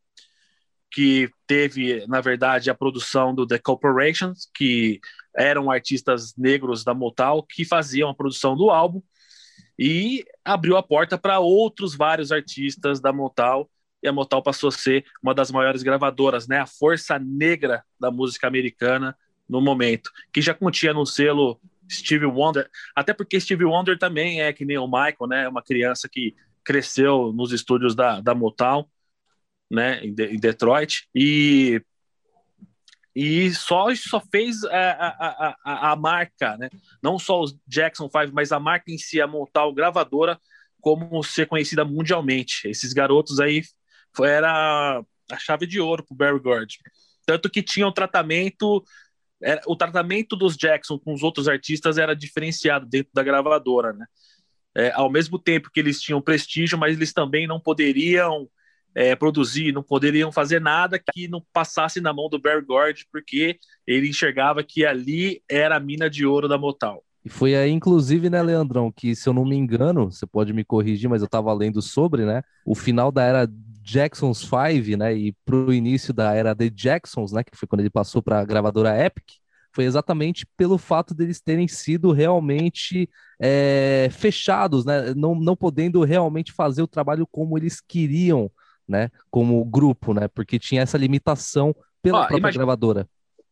que 0.90 1.30
teve, 1.46 2.06
na 2.06 2.20
verdade, 2.20 2.70
a 2.70 2.74
produção 2.74 3.34
do 3.34 3.46
The 3.46 3.58
Corporations, 3.58 4.48
que 4.54 5.00
eram 5.36 5.70
artistas 5.70 6.34
negros 6.36 6.82
da 6.82 6.94
Motown 6.94 7.42
que 7.48 7.64
faziam 7.64 8.10
a 8.10 8.14
produção 8.14 8.56
do 8.56 8.70
álbum 8.70 9.02
e 9.78 10.24
abriu 10.44 10.76
a 10.76 10.82
porta 10.82 11.16
para 11.16 11.38
outros 11.38 11.94
vários 11.94 12.32
artistas 12.32 13.00
da 13.00 13.12
Motown 13.12 13.66
e 14.02 14.08
a 14.08 14.12
Motown 14.12 14.42
passou 14.42 14.68
a 14.68 14.72
ser 14.72 15.04
uma 15.22 15.34
das 15.34 15.50
maiores 15.50 15.82
gravadoras, 15.82 16.46
né? 16.46 16.58
A 16.60 16.66
força 16.66 17.18
negra 17.18 17.84
da 17.98 18.10
música 18.10 18.46
americana 18.46 19.16
no 19.48 19.60
momento, 19.60 20.10
que 20.32 20.40
já 20.40 20.54
continha 20.54 20.92
no 20.92 21.06
selo 21.06 21.60
Stevie 21.90 22.26
Wonder, 22.26 22.68
até 22.94 23.14
porque 23.14 23.40
Stevie 23.40 23.64
Wonder 23.64 23.98
também 23.98 24.42
é 24.42 24.52
que 24.52 24.64
nem 24.64 24.78
o 24.78 24.86
Michael, 24.86 25.26
né? 25.28 25.48
Uma 25.48 25.62
criança 25.62 26.08
que 26.08 26.34
cresceu 26.62 27.32
nos 27.32 27.52
estúdios 27.52 27.94
da, 27.94 28.20
da 28.20 28.34
Motown, 28.34 28.84
né? 29.70 30.04
Em, 30.04 30.14
de, 30.14 30.26
em 30.26 30.38
Detroit 30.38 31.08
e 31.14 31.82
e 33.14 33.52
só 33.52 33.94
só 33.94 34.20
fez 34.20 34.64
a, 34.64 34.90
a, 34.90 35.56
a, 35.64 35.92
a, 35.92 35.96
marca, 35.96 36.56
né? 36.56 36.68
Não 37.02 37.18
só 37.18 37.40
os 37.40 37.56
Jackson 37.66 38.08
5, 38.08 38.32
mas 38.32 38.52
a 38.52 38.60
marca 38.60 38.90
em 38.90 38.98
si, 38.98 39.20
a 39.20 39.26
Motown 39.26 39.74
gravadora, 39.74 40.38
como 40.80 41.22
ser 41.22 41.46
conhecida 41.46 41.84
mundialmente. 41.84 42.68
Esses 42.68 42.92
garotos 42.92 43.40
aí 43.40 43.62
foi, 44.14 44.28
era 44.28 45.02
a 45.30 45.38
chave 45.38 45.66
de 45.66 45.80
ouro 45.80 46.04
para 46.04 46.14
o 46.14 46.16
Barry 46.16 46.40
Gordy. 46.40 46.78
Tanto 47.26 47.50
que 47.50 47.62
tinha 47.62 47.86
um 47.86 47.92
tratamento, 47.92 48.84
era, 49.42 49.60
o 49.66 49.76
tratamento 49.76 50.36
dos 50.36 50.56
Jackson 50.56 50.98
com 50.98 51.12
os 51.12 51.22
outros 51.22 51.48
artistas 51.48 51.98
era 51.98 52.14
diferenciado 52.14 52.86
dentro 52.86 53.10
da 53.12 53.22
gravadora, 53.22 53.92
né? 53.92 54.06
É, 54.76 54.92
ao 54.92 55.10
mesmo 55.10 55.38
tempo 55.38 55.70
que 55.72 55.80
eles 55.80 56.00
tinham 56.00 56.22
prestígio, 56.22 56.78
mas 56.78 56.94
eles 56.94 57.12
também 57.12 57.46
não 57.46 57.58
poderiam 57.58 58.48
é, 58.94 59.14
produzir, 59.14 59.72
não 59.72 59.82
poderiam 59.82 60.32
fazer 60.32 60.60
nada 60.60 60.98
que 60.98 61.28
não 61.28 61.42
passasse 61.52 62.00
na 62.00 62.12
mão 62.12 62.28
do 62.28 62.40
Barry 62.40 62.64
Gordy, 62.64 63.06
porque 63.12 63.58
ele 63.86 64.08
enxergava 64.08 64.62
que 64.62 64.84
ali 64.84 65.42
era 65.48 65.76
a 65.76 65.80
mina 65.80 66.08
de 66.08 66.26
ouro 66.26 66.48
da 66.48 66.58
Motown. 66.58 67.00
E 67.24 67.28
foi 67.28 67.54
aí, 67.54 67.70
inclusive, 67.70 68.30
né, 68.30 68.40
Leandrão, 68.42 68.90
que 68.90 69.14
se 69.14 69.28
eu 69.28 69.32
não 69.32 69.44
me 69.44 69.56
engano, 69.56 70.10
você 70.10 70.26
pode 70.26 70.52
me 70.52 70.64
corrigir, 70.64 71.10
mas 71.10 71.20
eu 71.20 71.26
estava 71.26 71.52
lendo 71.52 71.82
sobre, 71.82 72.24
né, 72.24 72.42
o 72.64 72.74
final 72.74 73.12
da 73.12 73.22
era 73.22 73.48
Jacksons 73.82 74.38
5, 74.38 74.96
né, 74.96 75.14
e 75.14 75.32
pro 75.44 75.72
início 75.72 76.12
da 76.14 76.32
era 76.34 76.54
The 76.54 76.70
Jacksons, 76.70 77.32
né, 77.32 77.42
que 77.44 77.56
foi 77.56 77.68
quando 77.68 77.80
ele 77.80 77.90
passou 77.90 78.22
para 78.22 78.40
a 78.40 78.44
gravadora 78.44 79.04
Epic, 79.04 79.24
foi 79.72 79.84
exatamente 79.84 80.46
pelo 80.56 80.78
fato 80.78 81.14
deles 81.14 81.40
terem 81.40 81.68
sido 81.68 82.12
realmente 82.12 83.08
é, 83.40 84.08
fechados, 84.10 84.84
né, 84.84 85.12
não, 85.14 85.34
não 85.34 85.54
podendo 85.54 86.02
realmente 86.04 86.52
fazer 86.52 86.82
o 86.82 86.88
trabalho 86.88 87.26
como 87.30 87.58
eles 87.58 87.80
queriam 87.80 88.50
né? 88.88 89.10
Como 89.30 89.64
grupo, 89.64 90.14
né? 90.14 90.28
Porque 90.28 90.58
tinha 90.58 90.82
essa 90.82 90.96
limitação 90.96 91.74
pela 92.02 92.18
Ó, 92.18 92.20
própria 92.22 92.38
imagine, 92.38 92.58
gravadora. 92.58 93.08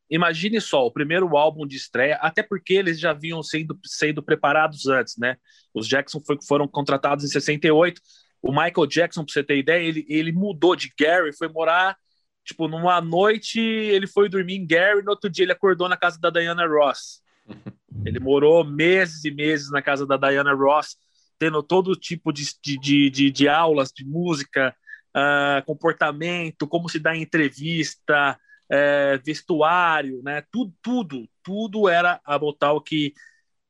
Imagine 0.09 0.61
só, 0.61 0.87
o 0.87 0.91
primeiro 0.91 1.37
álbum 1.37 1.67
de 1.67 1.77
estreia, 1.77 2.17
até 2.17 2.43
porque 2.43 2.75
eles 2.75 2.99
já 2.99 3.13
vinham 3.13 3.43
sendo, 3.43 3.79
sendo 3.85 4.23
preparados 4.23 4.87
antes, 4.87 5.17
né? 5.17 5.37
Os 5.75 5.87
Jackson 5.87 6.21
foi, 6.25 6.39
foram 6.47 6.67
contratados 6.67 7.25
em 7.25 7.29
68. 7.29 8.01
O 8.41 8.51
Michael 8.51 8.87
Jackson, 8.87 9.25
pra 9.25 9.33
você 9.33 9.43
ter 9.43 9.59
ideia, 9.59 9.83
ele, 9.83 10.07
ele 10.09 10.33
mudou 10.33 10.77
de 10.77 10.93
Gary, 10.99 11.37
foi 11.37 11.49
morar, 11.49 11.97
tipo, 12.45 12.69
numa 12.69 13.01
noite 13.01 13.61
ele 13.61 14.07
foi 14.07 14.29
dormir 14.29 14.55
em 14.55 14.67
Gary, 14.67 15.03
no 15.03 15.11
outro 15.11 15.29
dia 15.29 15.45
ele 15.45 15.53
acordou 15.53 15.89
na 15.89 15.97
casa 15.97 16.19
da 16.21 16.31
Diana 16.31 16.67
Ross. 16.67 17.21
Ele 18.05 18.21
morou 18.21 18.63
meses 18.63 19.25
e 19.25 19.31
meses 19.31 19.71
na 19.71 19.81
casa 19.81 20.07
da 20.07 20.17
Diana 20.17 20.53
Ross, 20.53 20.97
tendo 21.39 21.63
todo 21.63 21.97
tipo 21.97 22.33
de, 22.33 22.45
de, 22.63 23.11
de, 23.11 23.31
de 23.31 23.49
aulas 23.49 23.91
de 23.91 24.05
música, 24.05 24.75
uh, 25.17 25.65
comportamento, 25.65 26.69
como 26.69 26.89
se 26.89 26.99
dá 26.99 27.17
em 27.17 27.23
entrevista, 27.23 28.39
uh, 28.71 29.23
vestuário, 29.25 30.21
né? 30.23 30.43
Tudo, 30.53 30.75
tudo, 30.83 31.29
tudo 31.43 31.89
era 31.89 32.21
a 32.25 32.39
Botal 32.39 32.81
que, 32.81 33.15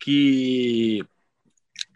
que 0.01 1.05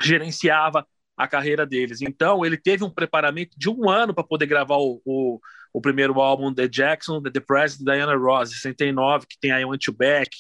gerenciava 0.01 0.87
a 1.17 1.29
carreira 1.29 1.67
deles. 1.67 2.01
Então, 2.01 2.45
ele 2.47 2.57
teve 2.57 2.85
um 2.85 2.91
preparamento 2.91 3.59
de 3.59 3.69
um 3.69 3.91
ano 3.91 4.15
para 4.15 4.25
poder 4.25 4.47
gravar 4.47 4.77
o, 4.77 5.03
o, 5.05 5.39
o, 5.73 5.81
primeiro 5.81 6.19
álbum 6.21 6.55
The 6.55 6.67
Jackson, 6.67 7.21
The 7.21 7.41
President, 7.41 7.85
Diana 7.85 8.17
Ross, 8.17 8.51
69, 8.51 9.27
que 9.27 9.39
tem 9.39 9.53
aí 9.53 9.63
You 9.63 9.79
Back, 9.93 10.31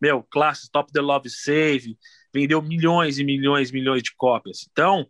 meu, 0.00 0.22
clássico, 0.22 0.70
Top 0.70 0.92
the 0.92 1.00
Love 1.00 1.30
Save, 1.30 1.96
vendeu 2.32 2.60
milhões 2.60 3.18
e 3.18 3.24
milhões 3.24 3.70
e 3.70 3.72
milhões 3.72 4.02
de 4.02 4.14
cópias. 4.14 4.68
Então, 4.70 5.06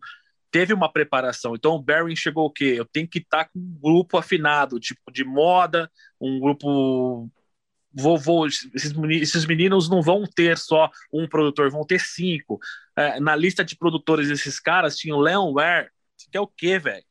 teve 0.51 0.73
uma 0.73 0.91
preparação. 0.91 1.55
Então 1.55 1.75
o 1.75 1.83
Barry 1.83 2.17
chegou 2.17 2.47
o 2.47 2.51
quê? 2.51 2.75
Eu 2.77 2.85
tenho 2.85 3.09
que 3.09 3.19
estar 3.19 3.45
tá 3.45 3.51
com 3.53 3.59
um 3.59 3.79
grupo 3.81 4.17
afinado, 4.17 4.81
tipo 4.81 5.13
de 5.13 5.25
moda, 5.25 5.91
um 6.21 6.39
grupo. 6.41 7.31
Vou, 7.93 8.19
vou, 8.19 8.47
esses, 8.47 9.47
meninos 9.47 9.89
não 9.89 10.03
vão 10.03 10.25
ter 10.25 10.59
só 10.59 10.91
um 11.13 11.27
produtor, 11.27 11.71
vão 11.71 11.85
ter 11.85 12.01
cinco. 12.01 12.59
É, 12.97 13.19
na 13.19 13.35
lista 13.35 13.65
de 13.65 13.77
produtores 13.77 14.29
desses 14.29 14.61
caras 14.61 14.97
tinha 14.97 15.17
o 15.17 15.21
Leon 15.21 15.53
Ware, 15.55 15.91
que 16.31 16.37
é 16.37 16.41
o 16.41 16.47
quê, 16.47 16.79
velho? 16.79 17.05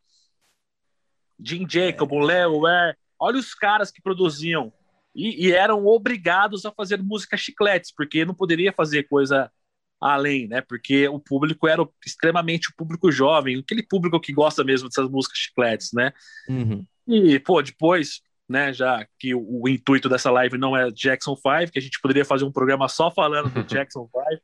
Jim 1.40 1.68
Jacob, 1.70 2.12
o 2.12 2.20
Leon 2.20 2.62
Ware. 2.62 2.96
Olha 3.20 3.40
os 3.40 3.54
caras 3.54 3.92
que 3.92 4.02
produziam. 4.02 4.72
E, 5.16 5.48
e 5.48 5.52
eram 5.52 5.86
obrigados 5.88 6.64
a 6.66 6.72
fazer 6.72 7.02
música 7.02 7.36
chicletes, 7.36 7.92
porque 7.92 8.24
não 8.24 8.36
poderia 8.36 8.72
fazer 8.72 9.04
coisa 9.04 9.52
além, 10.00 10.48
né? 10.48 10.62
Porque 10.62 11.08
o 11.08 11.20
público 11.20 11.68
era 11.68 11.88
extremamente 12.06 12.70
o 12.70 12.76
público 12.76 13.12
jovem, 13.12 13.60
aquele 13.60 13.84
público 13.84 14.20
que 14.20 14.34
gosta 14.34 14.64
mesmo 14.64 14.88
dessas 14.88 15.10
músicas 15.10 15.40
chicletes, 15.40 15.92
né? 15.94 16.14
Uhum. 16.48 16.86
E, 17.08 17.40
pô, 17.40 17.62
depois, 17.62 18.22
né, 18.48 18.74
já 18.74 19.06
que 19.18 19.34
o, 19.34 19.62
o, 19.64 19.68
intuito 19.68 20.10
dessa 20.10 20.30
live 20.30 20.58
não 20.58 20.76
é 20.76 20.92
Jackson 20.92 21.36
5, 21.36 21.72
que 21.72 21.80
a 21.80 21.82
gente 21.82 22.00
poderia 22.02 22.26
fazer 22.26 22.46
um 22.46 22.52
programa 22.52 22.88
só 22.88 23.10
falando 23.10 23.50
do 23.50 23.64
Jackson 23.66 24.10
5, 24.12 24.42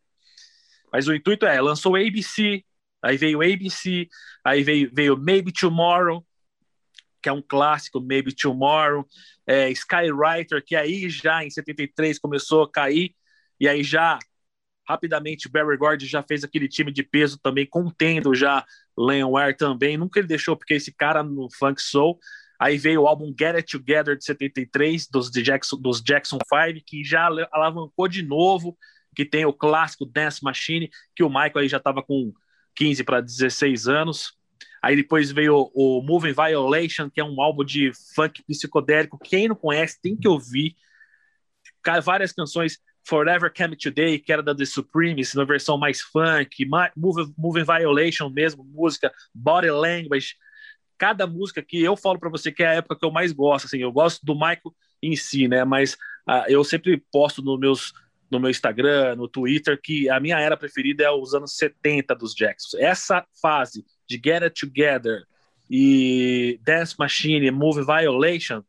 mas 0.91 1.07
o 1.07 1.13
intuito 1.13 1.45
é, 1.45 1.59
lançou 1.59 1.95
ABC, 1.95 2.63
aí 3.01 3.17
veio 3.17 3.41
ABC, 3.41 4.07
aí 4.43 4.63
veio, 4.63 4.89
veio 4.93 5.17
Maybe 5.17 5.51
Tomorrow, 5.51 6.25
que 7.21 7.29
é 7.29 7.31
um 7.31 7.41
clássico, 7.41 8.01
Maybe 8.01 8.33
Tomorrow, 8.35 9.05
é, 9.45 9.69
Skywriter, 9.71 10.63
que 10.63 10.75
aí 10.75 11.09
já 11.09 11.43
em 11.43 11.49
73 11.49 12.19
começou 12.19 12.63
a 12.63 12.71
cair, 12.71 13.15
e 13.59 13.67
aí 13.67 13.83
já 13.83 14.19
Rapidamente, 14.87 15.49
Barry 15.49 15.77
Gordy 15.77 16.05
já 16.05 16.21
fez 16.21 16.43
aquele 16.43 16.67
time 16.67 16.91
de 16.91 17.03
peso 17.03 17.39
também, 17.39 17.65
contendo 17.65 18.35
já 18.35 18.65
Leon 18.97 19.31
Ware 19.31 19.55
também. 19.55 19.97
Nunca 19.97 20.19
ele 20.19 20.27
deixou, 20.27 20.57
porque 20.57 20.73
esse 20.73 20.91
cara 20.91 21.23
no 21.23 21.49
Funk 21.49 21.81
Soul. 21.81 22.19
Aí 22.59 22.77
veio 22.77 23.01
o 23.01 23.07
álbum 23.07 23.33
Get 23.37 23.55
It 23.55 23.77
Together 23.77 24.17
de 24.17 24.23
73, 24.23 25.07
dos, 25.07 25.29
Jackson, 25.31 25.77
dos 25.77 26.01
Jackson 26.01 26.37
5, 26.37 26.85
que 26.85 27.03
já 27.03 27.27
alavancou 27.51 28.07
de 28.07 28.21
novo, 28.23 28.77
que 29.15 29.25
tem 29.25 29.45
o 29.45 29.53
clássico 29.53 30.05
Dance 30.05 30.43
Machine, 30.43 30.89
que 31.15 31.23
o 31.23 31.29
Michael 31.29 31.57
aí 31.57 31.67
já 31.67 31.77
estava 31.77 32.01
com 32.01 32.33
15 32.75 33.03
para 33.03 33.21
16 33.21 33.87
anos. 33.87 34.37
Aí 34.81 34.95
depois 34.95 35.31
veio 35.31 35.71
o, 35.73 35.99
o 35.99 36.01
Moving 36.03 36.33
Violation, 36.33 37.09
que 37.09 37.21
é 37.21 37.23
um 37.23 37.41
álbum 37.41 37.63
de 37.63 37.91
funk 38.15 38.43
psicodélico. 38.43 39.17
Quem 39.17 39.47
não 39.47 39.55
conhece 39.55 40.01
tem 40.01 40.15
que 40.15 40.27
ouvir. 40.27 40.75
Várias 42.03 42.31
canções 42.31 42.79
Forever 43.05 43.51
Came 43.51 43.75
Today, 43.75 44.17
que 44.19 44.31
era 44.31 44.41
da 44.41 44.55
The 44.55 44.65
Supremes, 44.65 45.33
na 45.33 45.43
versão 45.43 45.77
mais 45.77 46.01
funk, 46.01 46.65
Moving, 46.95 47.63
Violation 47.63 48.29
mesmo, 48.29 48.63
música, 48.63 49.11
Body 49.33 49.69
Language. 49.69 50.35
Cada 50.97 51.27
música 51.27 51.61
que 51.61 51.81
eu 51.81 51.97
falo 51.97 52.19
para 52.19 52.29
você 52.29 52.51
que 52.51 52.63
é 52.63 52.67
a 52.67 52.73
época 52.75 52.97
que 52.97 53.05
eu 53.05 53.11
mais 53.11 53.31
gosto, 53.31 53.65
assim, 53.65 53.79
eu 53.79 53.91
gosto 53.91 54.25
do 54.25 54.33
Michael 54.33 54.73
em 55.01 55.15
si, 55.15 55.47
né? 55.47 55.65
Mas 55.65 55.93
uh, 56.29 56.45
eu 56.47 56.63
sempre 56.63 57.03
posto 57.11 57.41
no, 57.41 57.57
meus, 57.57 57.93
no 58.31 58.39
meu 58.39 58.49
Instagram, 58.49 59.15
no 59.15 59.27
Twitter, 59.27 59.79
que 59.81 60.09
a 60.09 60.19
minha 60.19 60.39
era 60.39 60.55
preferida 60.55 61.03
é 61.03 61.11
os 61.11 61.33
anos 61.33 61.57
70 61.57 62.15
dos 62.15 62.33
Jacksons. 62.33 62.75
Essa 62.75 63.25
fase 63.41 63.85
de 64.07 64.15
Get 64.23 64.43
It 64.43 64.65
Together 64.65 65.25
e 65.69 66.59
Dance 66.63 66.95
Machine, 66.97 67.51
Moving 67.51 67.85
Violation, 67.85 68.63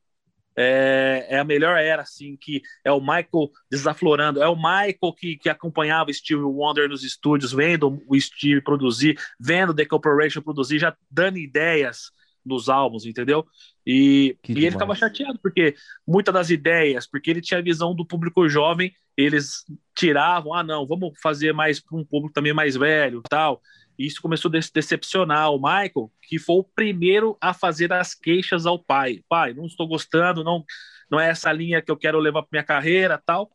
é, 0.56 1.26
é, 1.30 1.38
a 1.38 1.44
melhor 1.44 1.76
era, 1.78 2.02
assim, 2.02 2.36
que 2.40 2.62
é 2.84 2.92
o 2.92 3.00
Michael 3.00 3.50
desaflorando, 3.70 4.42
é 4.42 4.48
o 4.48 4.56
Michael 4.56 5.12
que, 5.16 5.36
que 5.36 5.48
acompanhava 5.48 6.10
o 6.10 6.14
Steve 6.14 6.42
Wonder 6.42 6.88
nos 6.88 7.02
estúdios, 7.02 7.52
vendo 7.52 8.02
o 8.06 8.20
Steve 8.20 8.60
produzir, 8.60 9.18
vendo 9.38 9.74
The 9.74 9.84
Corporation 9.84 10.42
produzir, 10.42 10.78
já 10.78 10.96
dando 11.10 11.38
ideias 11.38 12.10
dos 12.44 12.68
álbuns, 12.68 13.06
entendeu? 13.06 13.44
E, 13.86 14.36
e 14.48 14.52
ele 14.52 14.66
estava 14.66 14.94
chateado, 14.94 15.38
porque 15.42 15.74
muitas 16.06 16.32
das 16.34 16.50
ideias, 16.50 17.06
porque 17.06 17.30
ele 17.30 17.40
tinha 17.40 17.58
a 17.58 17.62
visão 17.62 17.94
do 17.94 18.06
público 18.06 18.46
jovem, 18.48 18.92
eles 19.16 19.64
tiravam, 19.94 20.52
ah, 20.52 20.62
não, 20.62 20.86
vamos 20.86 21.12
fazer 21.22 21.52
mais 21.52 21.80
para 21.80 21.96
um 21.96 22.04
público 22.04 22.34
também 22.34 22.52
mais 22.52 22.76
velho, 22.76 23.22
tal. 23.28 23.62
Isso 23.98 24.20
começou 24.20 24.48
a 24.48 24.52
decepcionar 24.52 25.50
o 25.50 25.58
Michael, 25.58 26.10
que 26.22 26.38
foi 26.38 26.56
o 26.56 26.64
primeiro 26.64 27.36
a 27.40 27.54
fazer 27.54 27.92
as 27.92 28.14
queixas 28.14 28.66
ao 28.66 28.78
pai. 28.78 29.22
Pai, 29.28 29.54
não 29.54 29.66
estou 29.66 29.86
gostando, 29.86 30.42
não, 30.42 30.64
não 31.10 31.20
é 31.20 31.30
essa 31.30 31.52
linha 31.52 31.80
que 31.80 31.90
eu 31.90 31.96
quero 31.96 32.18
levar 32.18 32.42
para 32.42 32.48
minha 32.52 32.64
carreira, 32.64 33.22
tal. 33.24 33.50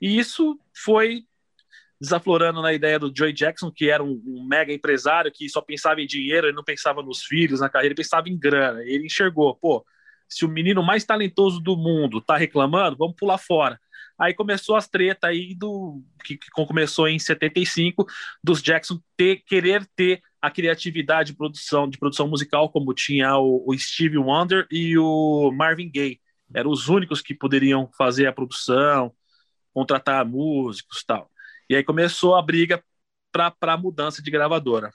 E 0.00 0.18
isso 0.18 0.58
foi 0.74 1.24
desaflorando 2.00 2.62
na 2.62 2.72
ideia 2.72 2.98
do 2.98 3.12
Joey 3.14 3.32
Jackson, 3.32 3.70
que 3.70 3.90
era 3.90 4.02
um, 4.02 4.22
um, 4.24 4.46
mega 4.46 4.72
empresário 4.72 5.32
que 5.32 5.48
só 5.48 5.60
pensava 5.60 6.00
em 6.00 6.06
dinheiro, 6.06 6.46
ele 6.46 6.56
não 6.56 6.62
pensava 6.62 7.02
nos 7.02 7.24
filhos, 7.24 7.60
na 7.60 7.68
carreira, 7.68 7.92
ele 7.92 8.02
pensava 8.02 8.28
em 8.28 8.38
grana. 8.38 8.82
Ele 8.82 9.06
enxergou, 9.06 9.54
pô, 9.56 9.84
se 10.28 10.44
o 10.44 10.48
menino 10.48 10.82
mais 10.82 11.04
talentoso 11.04 11.60
do 11.60 11.76
mundo 11.76 12.20
tá 12.20 12.36
reclamando, 12.36 12.96
vamos 12.96 13.16
pular 13.16 13.38
fora. 13.38 13.80
Aí 14.18 14.34
começou 14.34 14.74
as 14.74 14.88
tretas 14.88 15.30
aí 15.30 15.54
do 15.54 16.02
que, 16.24 16.36
que, 16.36 16.50
começou 16.50 17.06
em 17.06 17.18
75 17.18 18.04
dos 18.42 18.60
Jackson 18.60 19.00
ter 19.16 19.42
querer 19.46 19.86
ter 19.94 20.20
a 20.42 20.50
criatividade 20.50 21.32
de 21.32 21.36
produção 21.36 21.88
de 21.88 21.98
produção 21.98 22.26
musical 22.26 22.68
como 22.70 22.94
tinha 22.94 23.36
o, 23.36 23.64
o 23.66 23.78
Steve 23.78 24.18
Wonder 24.18 24.66
e 24.70 24.98
o 24.98 25.52
Marvin 25.52 25.90
Gaye. 25.90 26.20
Eram 26.52 26.70
os 26.70 26.88
únicos 26.88 27.20
que 27.20 27.34
poderiam 27.34 27.90
fazer 27.96 28.26
a 28.26 28.32
produção, 28.32 29.12
contratar 29.72 30.24
músicos, 30.24 31.04
tal. 31.04 31.30
E 31.68 31.76
aí 31.76 31.84
começou 31.84 32.34
a 32.34 32.42
briga 32.42 32.82
para 33.30 33.74
a 33.74 33.76
mudança 33.76 34.22
de 34.22 34.30
gravadora. 34.30 34.90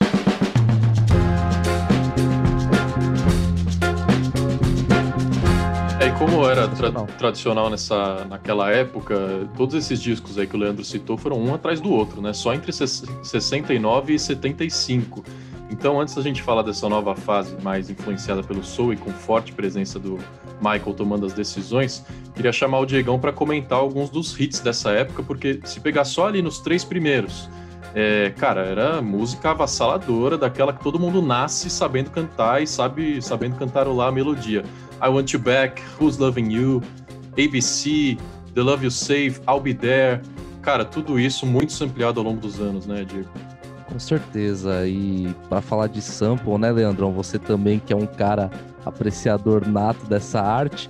Como 6.11 6.49
era 6.49 6.67
tra 6.67 6.91
tradicional 6.91 7.69
nessa, 7.69 8.25
naquela 8.25 8.69
época, 8.71 9.47
todos 9.55 9.75
esses 9.75 10.01
discos 10.01 10.37
aí 10.37 10.45
que 10.45 10.55
o 10.55 10.59
Leandro 10.59 10.83
citou 10.83 11.17
foram 11.17 11.39
um 11.39 11.53
atrás 11.53 11.79
do 11.79 11.91
outro, 11.91 12.21
né? 12.21 12.33
Só 12.33 12.53
entre 12.53 12.71
69 12.73 14.13
e 14.13 14.19
75. 14.19 15.23
Então, 15.69 15.99
antes 15.99 16.13
da 16.13 16.21
gente 16.21 16.41
falar 16.41 16.61
dessa 16.61 16.89
nova 16.89 17.15
fase 17.15 17.55
mais 17.61 17.89
influenciada 17.89 18.43
pelo 18.43 18.63
soul 18.63 18.93
e 18.93 18.97
com 18.97 19.11
forte 19.11 19.53
presença 19.53 19.97
do 19.97 20.19
Michael 20.61 20.93
tomando 20.93 21.25
as 21.25 21.33
decisões, 21.33 22.05
queria 22.35 22.51
chamar 22.51 22.79
o 22.79 22.85
Diegão 22.85 23.19
para 23.19 23.31
comentar 23.31 23.79
alguns 23.79 24.09
dos 24.09 24.39
hits 24.39 24.59
dessa 24.59 24.91
época, 24.91 25.23
porque 25.23 25.59
se 25.63 25.79
pegar 25.79 26.05
só 26.05 26.27
ali 26.27 26.41
nos 26.41 26.59
três 26.59 26.83
primeiros, 26.83 27.49
é, 27.95 28.33
cara, 28.37 28.61
era 28.61 29.01
música 29.01 29.51
avassaladora, 29.51 30.37
daquela 30.37 30.73
que 30.73 30.83
todo 30.83 30.99
mundo 30.99 31.21
nasce 31.21 31.69
sabendo 31.69 32.09
cantar 32.09 32.61
e 32.61 32.67
sabe 32.67 33.21
sabendo 33.21 33.55
cantarolar 33.55 34.09
a 34.09 34.11
melodia. 34.11 34.63
I 35.03 35.09
Want 35.09 35.33
You 35.33 35.39
Back, 35.39 35.81
Who's 35.99 36.17
Loving 36.17 36.49
You, 36.49 36.81
ABC, 37.37 38.17
The 38.55 38.61
Love 38.61 38.85
You 38.85 38.91
Save, 38.91 39.41
I'll 39.49 39.59
Be 39.59 39.73
There. 39.73 40.21
Cara, 40.61 40.85
tudo 40.85 41.19
isso 41.19 41.45
muito 41.45 41.71
ampliado 41.83 42.21
ao 42.21 42.25
longo 42.25 42.39
dos 42.39 42.61
anos, 42.61 42.85
né, 42.85 43.03
Diego? 43.03 43.27
Com 43.85 43.99
certeza. 43.99 44.87
E 44.87 45.35
para 45.49 45.61
falar 45.61 45.87
de 45.87 46.01
sample, 46.01 46.57
né, 46.57 46.71
Leandrão? 46.71 47.11
Você 47.11 47.37
também 47.37 47.79
que 47.79 47.91
é 47.91 47.95
um 47.97 48.05
cara 48.05 48.49
apreciador 48.85 49.67
nato 49.67 50.05
dessa 50.05 50.41
arte, 50.41 50.89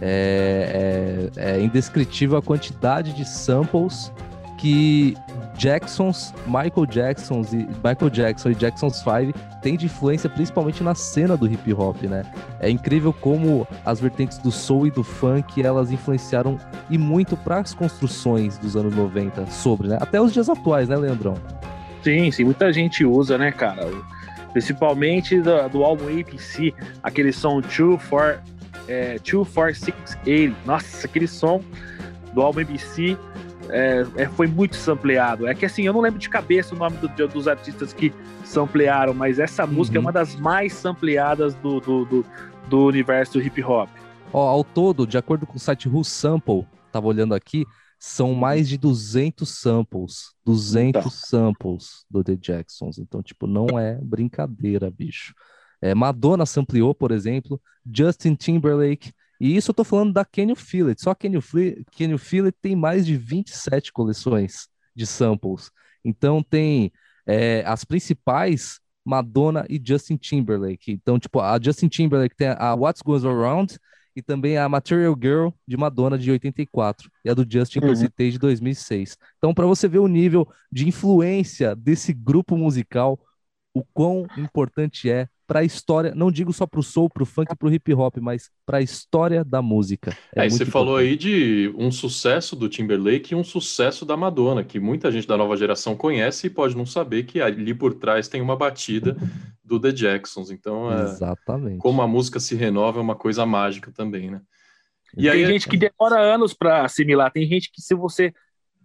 é, 0.00 1.30
é, 1.36 1.56
é 1.56 1.60
indescritível 1.60 2.38
a 2.38 2.42
quantidade 2.42 3.12
de 3.12 3.24
samples 3.24 4.12
que 4.58 5.16
Jacksons, 5.56 6.34
Michael 6.46 6.86
Jacksons 6.90 7.52
e 7.52 7.68
Michael 7.84 8.10
Jackson 8.10 8.50
e 8.50 8.54
Jackson's 8.54 8.96
5 8.96 9.32
têm 9.62 9.76
de 9.76 9.86
influência 9.86 10.28
principalmente 10.28 10.82
na 10.82 10.94
cena 10.94 11.36
do 11.36 11.50
hip 11.50 11.72
hop, 11.72 12.02
né? 12.02 12.24
É 12.60 12.68
incrível 12.68 13.12
como 13.12 13.66
as 13.84 14.00
vertentes 14.00 14.38
do 14.38 14.50
soul 14.50 14.88
e 14.88 14.90
do 14.90 15.02
funk 15.02 15.62
elas 15.62 15.90
influenciaram 15.90 16.58
e 16.90 16.98
muito 16.98 17.36
para 17.36 17.60
as 17.60 17.72
construções 17.72 18.58
dos 18.58 18.76
anos 18.76 18.94
90 18.94 19.46
sobre, 19.46 19.88
né? 19.88 19.96
Até 20.00 20.20
os 20.20 20.32
dias 20.32 20.48
atuais, 20.48 20.88
né, 20.88 20.96
Leandrão? 20.96 21.34
Sim, 22.02 22.30
sim, 22.30 22.44
muita 22.44 22.72
gente 22.72 23.04
usa, 23.04 23.38
né, 23.38 23.52
cara? 23.52 23.88
Principalmente 24.52 25.40
do, 25.40 25.68
do 25.68 25.84
álbum 25.84 26.06
APC, 26.06 26.74
aquele 27.02 27.32
som 27.32 27.60
24680. 27.60 30.18
É, 30.26 30.50
Nossa, 30.66 31.06
aquele 31.06 31.28
som 31.28 31.62
do 32.32 32.42
álbum 32.42 32.60
ABC 32.60 33.16
é, 33.70 34.06
é, 34.16 34.28
foi 34.28 34.46
muito 34.46 34.76
sampleado. 34.76 35.46
É 35.46 35.54
que 35.54 35.66
assim, 35.66 35.82
eu 35.82 35.92
não 35.92 36.00
lembro 36.00 36.18
de 36.18 36.28
cabeça 36.28 36.74
o 36.74 36.78
nome 36.78 36.96
do, 36.98 37.28
dos 37.28 37.48
artistas 37.48 37.92
que 37.92 38.12
samplearam, 38.44 39.14
mas 39.14 39.38
essa 39.38 39.64
uhum. 39.64 39.72
música 39.72 39.98
é 39.98 40.00
uma 40.00 40.12
das 40.12 40.34
mais 40.36 40.72
sampleadas 40.72 41.54
do, 41.54 41.80
do, 41.80 42.04
do, 42.04 42.26
do 42.68 42.86
universo 42.86 43.40
hip 43.40 43.62
hop. 43.62 43.88
Ó, 44.32 44.46
ao 44.46 44.62
todo, 44.62 45.06
de 45.06 45.16
acordo 45.16 45.46
com 45.46 45.56
o 45.56 45.60
site 45.60 45.88
Who 45.88 46.04
Sample, 46.04 46.66
tava 46.92 47.06
olhando 47.06 47.34
aqui, 47.34 47.64
são 47.98 48.34
mais 48.34 48.68
de 48.68 48.76
200 48.78 49.48
samples. 49.48 50.34
200 50.44 51.00
então. 51.00 51.10
samples 51.10 52.04
do 52.10 52.22
The 52.22 52.36
Jacksons. 52.40 52.98
Então, 52.98 53.22
tipo, 53.22 53.46
não 53.46 53.78
é 53.78 53.98
brincadeira, 54.02 54.90
bicho. 54.90 55.34
É, 55.80 55.94
Madonna 55.94 56.44
sampleou, 56.44 56.94
por 56.94 57.10
exemplo, 57.10 57.60
Justin 57.90 58.34
Timberlake, 58.34 59.12
e 59.40 59.56
isso 59.56 59.70
eu 59.70 59.74
tô 59.74 59.84
falando 59.84 60.12
da 60.12 60.24
Kenny 60.24 60.54
Phillips. 60.56 61.02
Só 61.02 61.14
Kenny, 61.14 61.40
Phillips 61.40 62.60
tem 62.60 62.74
mais 62.74 63.06
de 63.06 63.16
27 63.16 63.92
coleções 63.92 64.68
de 64.94 65.06
samples. 65.06 65.70
Então 66.04 66.42
tem 66.42 66.92
é, 67.26 67.62
as 67.66 67.84
principais, 67.84 68.80
Madonna 69.04 69.64
e 69.68 69.80
Justin 69.82 70.16
Timberlake. 70.16 70.90
Então, 70.90 71.18
tipo, 71.18 71.40
a 71.40 71.58
Justin 71.62 71.88
Timberlake 71.88 72.34
tem 72.36 72.48
a 72.48 72.74
What's 72.74 73.02
Goes 73.02 73.24
Around 73.24 73.78
e 74.16 74.22
também 74.22 74.58
a 74.58 74.68
Material 74.68 75.16
Girl 75.20 75.50
de 75.66 75.76
Madonna 75.76 76.18
de 76.18 76.30
84 76.30 77.08
e 77.24 77.30
a 77.30 77.34
do 77.34 77.46
Justin 77.48 77.78
uhum. 77.78 77.84
que 77.84 77.90
eu 77.90 77.96
citei 77.96 78.30
de 78.32 78.38
2006. 78.38 79.16
Então, 79.36 79.54
para 79.54 79.66
você 79.66 79.86
ver 79.86 80.00
o 80.00 80.08
nível 80.08 80.48
de 80.72 80.88
influência 80.88 81.76
desse 81.76 82.12
grupo 82.12 82.56
musical, 82.56 83.18
o 83.72 83.84
quão 83.84 84.26
importante 84.36 85.08
é 85.08 85.28
para 85.48 85.60
a 85.60 85.64
história, 85.64 86.14
não 86.14 86.30
digo 86.30 86.52
só 86.52 86.66
para 86.66 86.78
o 86.78 86.82
soul, 86.82 87.08
para 87.08 87.22
o 87.22 87.26
funk, 87.26 87.56
para 87.56 87.66
o 87.66 87.72
hip 87.72 87.94
hop, 87.94 88.18
mas 88.18 88.50
para 88.66 88.78
a 88.78 88.82
história 88.82 89.42
da 89.42 89.62
música. 89.62 90.14
É 90.36 90.42
aí 90.42 90.50
você 90.50 90.56
importante. 90.56 90.70
falou 90.70 90.96
aí 90.96 91.16
de 91.16 91.72
um 91.74 91.90
sucesso 91.90 92.54
do 92.54 92.68
Timberlake 92.68 93.32
e 93.32 93.34
um 93.34 93.42
sucesso 93.42 94.04
da 94.04 94.14
Madonna, 94.14 94.62
que 94.62 94.78
muita 94.78 95.10
gente 95.10 95.26
da 95.26 95.38
nova 95.38 95.56
geração 95.56 95.96
conhece 95.96 96.46
e 96.48 96.50
pode 96.50 96.76
não 96.76 96.84
saber 96.84 97.22
que 97.22 97.40
ali 97.40 97.72
por 97.72 97.94
trás 97.94 98.28
tem 98.28 98.42
uma 98.42 98.56
batida 98.56 99.16
do 99.64 99.80
The 99.80 99.90
Jacksons. 99.90 100.50
Então, 100.50 100.92
é, 100.92 101.04
Exatamente. 101.04 101.78
como 101.78 102.02
a 102.02 102.06
música 102.06 102.38
se 102.38 102.54
renova 102.54 102.98
é 102.98 103.02
uma 103.02 103.16
coisa 103.16 103.46
mágica 103.46 103.90
também, 103.90 104.30
né? 104.30 104.42
E 105.16 105.22
tem 105.22 105.30
aí, 105.30 105.46
gente 105.46 105.66
que 105.66 105.78
demora 105.78 106.20
anos 106.20 106.52
para 106.52 106.84
assimilar, 106.84 107.32
tem 107.32 107.46
gente 107.48 107.70
que 107.72 107.80
se 107.80 107.94
você 107.94 108.34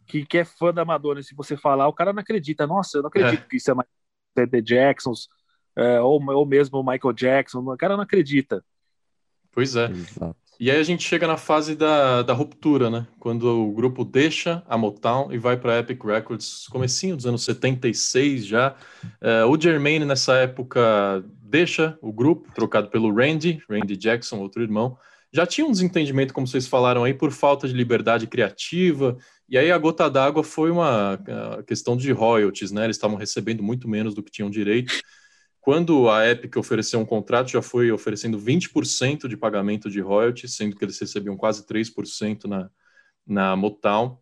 que, 0.05 0.25
que 0.25 0.37
é 0.37 0.45
fã 0.45 0.73
da 0.73 0.85
Madonna, 0.85 1.21
se 1.21 1.35
você 1.35 1.57
falar, 1.57 1.89
o 1.89 1.93
cara 1.93 2.13
não 2.13 2.21
acredita. 2.21 2.65
Nossa, 2.65 2.97
eu 2.97 3.01
não 3.01 3.09
acredito 3.09 3.43
é. 3.43 3.47
que 3.49 3.57
isso 3.57 3.69
é 3.69 3.73
mais 3.73 3.89
The 4.33 4.61
Jacksons 4.61 5.27
é, 5.75 5.99
ou, 5.99 6.23
ou 6.31 6.45
mesmo 6.45 6.79
o 6.79 6.83
Michael 6.83 7.13
Jackson, 7.13 7.59
o 7.59 7.77
cara 7.77 7.95
não 7.95 8.03
acredita. 8.03 8.63
Pois 9.51 9.75
é. 9.75 9.89
Exato. 9.89 10.35
E 10.59 10.69
aí 10.69 10.79
a 10.79 10.83
gente 10.83 11.03
chega 11.03 11.27
na 11.27 11.35
fase 11.35 11.75
da, 11.75 12.21
da 12.21 12.33
ruptura, 12.33 12.89
né? 12.89 13.07
Quando 13.19 13.43
o 13.43 13.71
grupo 13.71 14.05
deixa 14.05 14.63
a 14.67 14.77
Motown 14.77 15.31
e 15.31 15.37
vai 15.37 15.57
para 15.57 15.79
Epic 15.79 16.03
Records, 16.03 16.67
comecinho 16.67 17.15
dos 17.15 17.25
anos 17.25 17.43
76 17.43 18.45
já. 18.45 18.75
É, 19.19 19.43
o 19.45 19.59
Jermaine, 19.59 20.05
nessa 20.05 20.35
época, 20.35 21.23
deixa 21.41 21.97
o 22.01 22.13
grupo, 22.13 22.51
trocado 22.53 22.89
pelo 22.89 23.13
Randy, 23.13 23.61
Randy 23.69 23.97
Jackson, 23.97 24.39
outro 24.39 24.61
irmão. 24.61 24.97
Já 25.33 25.47
tinha 25.47 25.65
um 25.65 25.71
desentendimento, 25.71 26.33
como 26.33 26.47
vocês 26.47 26.67
falaram 26.67 27.03
aí, 27.03 27.13
por 27.13 27.31
falta 27.31 27.67
de 27.67 27.73
liberdade 27.73 28.27
criativa. 28.27 29.17
E 29.49 29.57
aí 29.57 29.71
a 29.71 29.77
gota 29.77 30.07
d'água 30.07 30.43
foi 30.43 30.69
uma 30.69 31.19
questão 31.65 31.97
de 31.97 32.11
royalties, 32.11 32.71
né? 32.71 32.83
Eles 32.83 32.95
estavam 32.95 33.17
recebendo 33.17 33.63
muito 33.63 33.89
menos 33.89 34.13
do 34.13 34.21
que 34.21 34.31
tinham 34.31 34.49
direito. 34.49 34.93
Quando 35.63 36.09
a 36.09 36.29
Epic 36.29 36.57
ofereceu 36.57 36.99
um 36.99 37.05
contrato, 37.05 37.49
já 37.49 37.61
foi 37.61 37.89
oferecendo 37.89 38.37
20% 38.37 39.29
de 39.29 39.37
pagamento 39.37 39.89
de 39.89 40.01
royalties, 40.01 40.57
sendo 40.57 40.75
que 40.75 40.83
eles 40.83 40.99
recebiam 40.99 41.37
quase 41.37 41.65
3% 41.65 42.43
na, 42.43 42.69
na 43.25 43.55
Motown. 43.55 44.17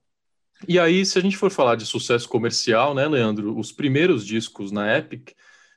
E 0.67 0.77
aí, 0.77 1.03
se 1.03 1.17
a 1.17 1.21
gente 1.21 1.35
for 1.35 1.49
falar 1.49 1.73
de 1.73 1.83
sucesso 1.83 2.29
comercial, 2.29 2.93
né, 2.93 3.07
Leandro, 3.07 3.57
os 3.57 3.71
primeiros 3.71 4.23
discos 4.23 4.71
na 4.71 4.95
Epic 4.95 5.31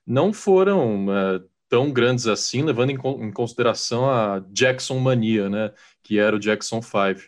não 0.07 0.35
foram 0.35 1.07
uh, 1.07 1.48
tão 1.66 1.90
grandes 1.90 2.27
assim, 2.27 2.62
levando 2.62 2.90
em, 2.90 2.98
em, 3.27 3.33
consideração 3.33 4.11
a 4.11 4.44
Jackson 4.50 4.98
Mania, 4.98 5.48
né, 5.48 5.72
que 6.03 6.18
era 6.18 6.37
o 6.37 6.38
Jackson 6.38 6.83
5. 6.83 7.27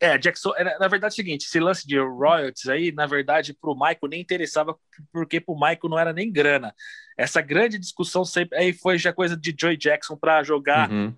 É, 0.00 0.18
Jackson, 0.18 0.50
na 0.80 0.88
verdade 0.88 1.12
é 1.12 1.14
o 1.14 1.16
seguinte, 1.16 1.46
esse 1.46 1.60
lance 1.60 1.86
de 1.86 1.96
royalties 1.96 2.68
aí, 2.68 2.90
na 2.90 3.06
verdade, 3.06 3.54
para 3.54 3.70
o 3.70 3.74
Michael 3.74 4.10
nem 4.10 4.20
interessava, 4.20 4.76
porque 5.12 5.40
para 5.40 5.54
o 5.54 5.60
Michael 5.60 5.88
não 5.88 5.98
era 5.98 6.12
nem 6.12 6.30
grana. 6.32 6.74
Essa 7.16 7.40
grande 7.40 7.78
discussão 7.78 8.24
sempre 8.24 8.58
aí 8.58 8.72
foi 8.72 8.98
já 8.98 9.12
coisa 9.12 9.36
de 9.36 9.54
Joey 9.58 9.76
Jackson 9.76 10.16
para 10.16 10.42
jogar 10.42 10.90
uhum. 10.90 11.14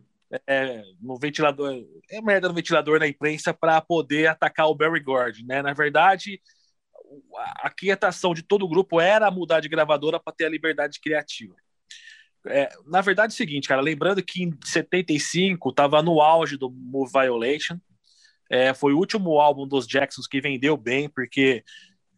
é, 0.47 0.83
no 1.01 1.19
ventilador, 1.19 1.75
é 2.11 2.21
merda 2.21 2.49
no 2.49 2.55
ventilador 2.55 3.01
na 3.01 3.09
imprensa 3.09 3.53
para 3.53 3.81
poder 3.81 4.29
atacar 4.29 4.69
o 4.69 4.75
Barry 4.75 5.01
Gord, 5.01 5.45
né? 5.45 5.61
Na 5.61 5.73
verdade, 5.73 6.41
a 7.61 7.71
quietação 7.71 8.33
de 8.33 8.43
todo 8.43 8.65
o 8.65 8.69
grupo 8.69 9.01
era 9.01 9.31
mudar 9.31 9.61
de 9.61 9.69
gravadora 9.69 10.21
para 10.21 10.33
ter 10.33 10.45
a 10.45 10.51
liberdade 10.51 11.01
criativa. 11.01 11.55
É, 12.47 12.69
na 12.87 13.01
verdade, 13.01 13.33
é 13.33 13.35
o 13.35 13.37
seguinte, 13.37 13.69
cara, 13.69 13.81
lembrando 13.81 14.23
que 14.23 14.43
em 14.43 14.57
75 14.65 15.71
estava 15.71 16.03
no 16.03 16.21
auge 16.21 16.57
do 16.57 16.71
Move 16.71 17.11
Violation, 17.13 17.79
é, 18.51 18.73
foi 18.73 18.95
o 18.95 18.99
último 18.99 19.39
álbum 19.41 19.67
dos 19.67 19.87
Jacksons 19.87 20.27
que 20.27 20.41
vendeu 20.41 20.77
bem, 20.77 21.09
porque 21.09 21.63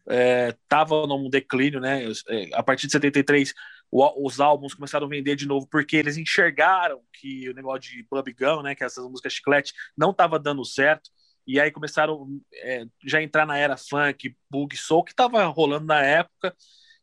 estava 0.07 0.95
é, 0.95 1.07
num 1.07 1.29
declínio, 1.29 1.79
né? 1.79 2.03
É, 2.27 2.49
a 2.53 2.63
partir 2.63 2.87
de 2.87 2.93
73, 2.93 3.53
o, 3.89 4.25
os 4.25 4.39
álbuns 4.39 4.73
começaram 4.73 5.05
a 5.05 5.09
vender 5.09 5.35
de 5.35 5.47
novo 5.47 5.67
porque 5.67 5.95
eles 5.95 6.17
enxergaram 6.17 7.01
que 7.13 7.49
o 7.49 7.53
negócio 7.53 7.91
de 7.91 8.05
Gum, 8.33 8.61
né? 8.61 8.75
Que 8.75 8.83
essas 8.83 9.05
músicas 9.05 9.33
chiclete 9.33 9.73
não 9.97 10.11
estava 10.11 10.39
dando 10.39 10.65
certo. 10.65 11.09
E 11.45 11.59
aí 11.59 11.71
começaram 11.71 12.27
é, 12.53 12.85
já 13.05 13.21
entrar 13.21 13.45
na 13.45 13.57
era 13.57 13.75
funk, 13.75 14.35
bug 14.49 14.77
soul, 14.77 15.03
que 15.03 15.11
estava 15.11 15.43
rolando 15.45 15.85
na 15.85 16.01
época. 16.01 16.55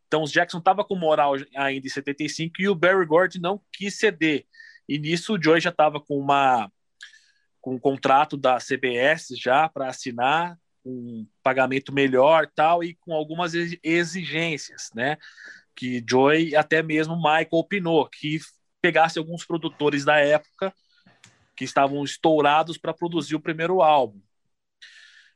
Então 0.07 0.23
os 0.23 0.33
Jackson 0.33 0.61
tava 0.61 0.85
com 0.85 0.97
moral 0.97 1.35
ainda 1.55 1.87
em 1.87 1.91
75 1.91 2.55
e 2.61 2.69
o 2.69 2.75
Barry 2.75 3.05
Gordy 3.05 3.41
não 3.41 3.61
quis 3.73 3.99
ceder. 3.99 4.47
E 4.89 4.99
nisso 4.99 5.35
o 5.35 5.43
Joey 5.43 5.61
já 5.61 5.71
estava 5.71 6.01
com 6.01 6.19
uma 6.19 6.71
com 7.61 7.75
um 7.75 7.79
contrato 7.79 8.37
da 8.37 8.57
CBS 8.59 9.29
já 9.37 9.69
para 9.69 9.89
assinar, 9.89 10.57
um 10.89 11.27
pagamento 11.43 11.93
melhor 11.93 12.51
tal 12.55 12.83
e 12.83 12.95
com 12.95 13.15
algumas 13.15 13.53
exigências, 13.83 14.91
né? 14.95 15.17
Que 15.75 16.05
Joey 16.09 16.57
até 16.57 16.83
mesmo 16.83 17.17
Michael 17.17 17.49
opinou 17.53 18.09
que 18.09 18.39
pegasse 18.81 19.19
alguns 19.19 19.45
produtores 19.45 20.05
da 20.05 20.19
época 20.19 20.73
que 21.57 21.65
estavam 21.65 22.03
estourados 22.05 22.79
para 22.79 22.95
produzir 22.95 23.35
o 23.35 23.41
primeiro 23.41 23.83
álbum. 23.83 24.21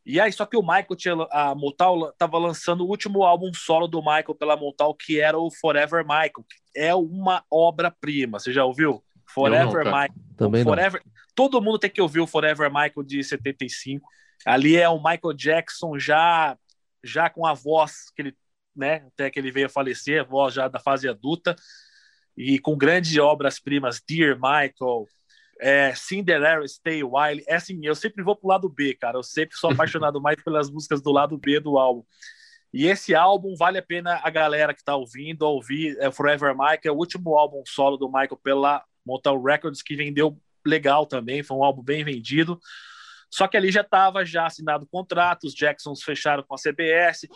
E 0.04 0.20
aí, 0.20 0.32
só 0.32 0.44
que 0.44 0.56
o 0.56 0.62
Michael 0.62 0.96
tinha. 0.96 1.14
A 1.30 1.54
Motown 1.54 2.08
estava 2.08 2.36
lançando 2.38 2.84
o 2.84 2.88
último 2.88 3.22
álbum 3.22 3.52
solo 3.54 3.86
do 3.86 4.00
Michael 4.00 4.34
pela 4.34 4.56
Motown, 4.56 4.94
que 4.94 5.20
era 5.20 5.38
o 5.38 5.50
Forever 5.50 6.02
Michael, 6.02 6.44
que 6.48 6.78
é 6.78 6.94
uma 6.94 7.44
obra-prima. 7.48 8.40
Você 8.40 8.52
já 8.52 8.64
ouviu? 8.64 9.02
Forever 9.32 9.84
não, 9.84 9.92
Michael. 9.92 10.14
Também 10.36 10.64
Forever... 10.64 11.02
não. 11.04 11.12
Todo 11.34 11.62
mundo 11.62 11.78
tem 11.78 11.88
que 11.88 12.02
ouvir 12.02 12.20
o 12.20 12.26
Forever 12.26 12.68
Michael 12.68 13.02
de 13.06 13.22
75. 13.22 14.06
Ali 14.44 14.76
é 14.76 14.88
o 14.88 14.96
Michael 14.96 15.34
Jackson 15.34 15.98
já 15.98 16.56
já 17.04 17.28
com 17.28 17.44
a 17.44 17.52
voz 17.52 18.10
que 18.14 18.22
ele, 18.22 18.36
né, 18.76 19.04
até 19.08 19.28
que 19.28 19.38
ele 19.38 19.50
veio 19.50 19.66
a 19.66 19.70
falecer, 19.70 20.20
a 20.20 20.24
voz 20.24 20.54
já 20.54 20.68
da 20.68 20.78
fase 20.78 21.08
adulta, 21.08 21.56
e 22.36 22.58
com 22.60 22.76
grandes 22.76 23.18
obras-primas, 23.18 24.00
Dear 24.06 24.36
Michael, 24.36 25.06
é, 25.60 25.94
Cinderella, 25.94 26.66
Stay 26.66 27.02
Wild. 27.02 27.44
É 27.46 27.56
assim, 27.56 27.78
eu 27.84 27.94
sempre 27.94 28.22
vou 28.22 28.34
pro 28.34 28.48
lado 28.48 28.68
B, 28.68 28.94
cara. 28.94 29.18
Eu 29.18 29.22
sempre 29.22 29.56
sou 29.56 29.70
apaixonado 29.70 30.20
mais 30.22 30.42
pelas 30.42 30.70
músicas 30.70 31.02
do 31.02 31.12
lado 31.12 31.36
B 31.36 31.60
do 31.60 31.78
álbum. 31.78 32.04
E 32.72 32.86
esse 32.86 33.14
álbum 33.14 33.54
vale 33.54 33.78
a 33.78 33.82
pena 33.82 34.18
a 34.22 34.30
galera 34.30 34.72
que 34.72 34.82
tá 34.82 34.96
ouvindo 34.96 35.42
ouvir. 35.42 35.96
É 36.00 36.10
Forever 36.10 36.54
Michael, 36.54 36.80
é 36.84 36.90
o 36.90 36.96
último 36.96 37.36
álbum 37.36 37.62
solo 37.66 37.96
do 37.96 38.08
Michael 38.08 38.40
pela 38.42 38.82
Motown 39.04 39.42
Records, 39.42 39.82
que 39.82 39.94
vendeu 39.94 40.40
legal 40.66 41.04
também. 41.06 41.42
Foi 41.42 41.56
um 41.56 41.64
álbum 41.64 41.82
bem 41.82 42.02
vendido. 42.02 42.58
Só 43.32 43.48
que 43.48 43.56
ali 43.56 43.72
já 43.72 43.80
estava 43.80 44.26
já 44.26 44.44
assinado 44.44 44.86
contrato, 44.86 45.44
os 45.44 45.54
Jacksons 45.54 46.02
fecharam 46.02 46.42
com 46.42 46.54
a 46.54 46.58
CBS, 46.58 47.26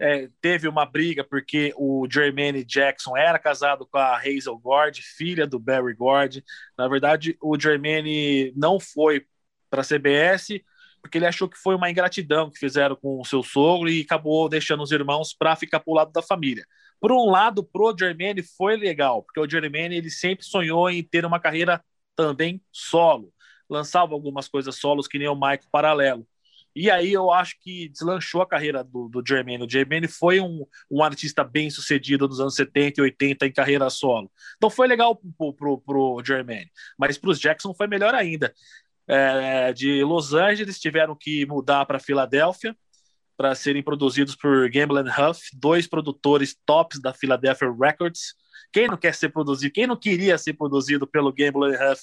é, 0.00 0.28
teve 0.40 0.66
uma 0.66 0.84
briga 0.84 1.22
porque 1.22 1.72
o 1.76 2.08
Jermaine 2.10 2.64
Jackson 2.64 3.16
era 3.16 3.38
casado 3.38 3.86
com 3.86 3.96
a 3.96 4.16
Hazel 4.16 4.58
Gord, 4.58 5.00
filha 5.00 5.46
do 5.46 5.60
Barry 5.60 5.94
Gord. 5.94 6.44
Na 6.76 6.88
verdade, 6.88 7.38
o 7.40 7.58
Jermaine 7.58 8.52
não 8.56 8.80
foi 8.80 9.26
para 9.70 9.82
a 9.82 9.84
CBS 9.84 10.60
porque 11.00 11.18
ele 11.18 11.26
achou 11.26 11.48
que 11.48 11.58
foi 11.58 11.76
uma 11.76 11.90
ingratidão 11.90 12.50
que 12.50 12.58
fizeram 12.58 12.96
com 12.96 13.20
o 13.20 13.24
seu 13.26 13.42
sogro 13.42 13.90
e 13.90 14.00
acabou 14.00 14.48
deixando 14.48 14.82
os 14.82 14.90
irmãos 14.90 15.34
para 15.34 15.54
ficar 15.54 15.80
para 15.80 15.92
o 15.92 15.94
lado 15.94 16.10
da 16.10 16.22
família. 16.22 16.64
Por 16.98 17.12
um 17.12 17.30
lado, 17.30 17.62
pro 17.62 17.94
Jermaine 17.96 18.42
foi 18.42 18.76
legal, 18.76 19.22
porque 19.22 19.38
o 19.38 19.48
Jermaine 19.48 19.96
ele 19.96 20.10
sempre 20.10 20.44
sonhou 20.46 20.88
em 20.88 21.02
ter 21.02 21.26
uma 21.26 21.38
carreira 21.38 21.84
também 22.16 22.62
solo 22.72 23.33
lançava 23.68 24.14
algumas 24.14 24.48
coisas 24.48 24.76
solos 24.76 25.08
que 25.08 25.18
nem 25.18 25.28
o 25.28 25.34
Michael 25.34 25.68
paralelo. 25.70 26.26
E 26.76 26.90
aí 26.90 27.12
eu 27.12 27.30
acho 27.30 27.56
que 27.60 27.88
deslanchou 27.88 28.42
a 28.42 28.48
carreira 28.48 28.82
do, 28.82 29.08
do 29.08 29.22
Jermaine. 29.24 29.64
O 29.64 29.70
Jermaine 29.70 30.08
foi 30.08 30.40
um, 30.40 30.66
um 30.90 31.04
artista 31.04 31.44
bem 31.44 31.70
sucedido 31.70 32.26
nos 32.26 32.40
anos 32.40 32.56
70 32.56 33.00
e 33.00 33.02
80 33.02 33.46
em 33.46 33.52
carreira 33.52 33.88
solo. 33.88 34.30
Então 34.56 34.68
foi 34.68 34.88
legal 34.88 35.14
pro, 35.38 35.52
pro, 35.52 35.78
pro 35.78 36.22
Jermaine. 36.24 36.70
Mas 36.98 37.16
para 37.16 37.30
os 37.30 37.38
Jackson 37.38 37.72
foi 37.72 37.86
melhor 37.86 38.12
ainda. 38.12 38.52
É, 39.06 39.72
de 39.72 40.02
Los 40.02 40.32
Angeles 40.34 40.80
tiveram 40.80 41.14
que 41.14 41.46
mudar 41.46 41.84
para 41.84 42.00
Filadélfia 42.00 42.76
para 43.36 43.54
serem 43.54 43.82
produzidos 43.82 44.34
por 44.36 44.68
Gamble 44.70 45.00
Huff, 45.00 45.50
dois 45.54 45.86
produtores 45.86 46.56
tops 46.64 47.00
da 47.00 47.12
Philadelphia 47.12 47.72
Records. 47.72 48.34
Quem 48.72 48.88
não 48.88 48.96
quer 48.96 49.14
ser 49.14 49.28
produzido, 49.28 49.72
quem 49.72 49.86
não 49.86 49.96
queria 49.96 50.38
ser 50.38 50.54
produzido 50.54 51.06
pelo 51.06 51.32
Gamble 51.32 51.76
Huff 51.76 52.02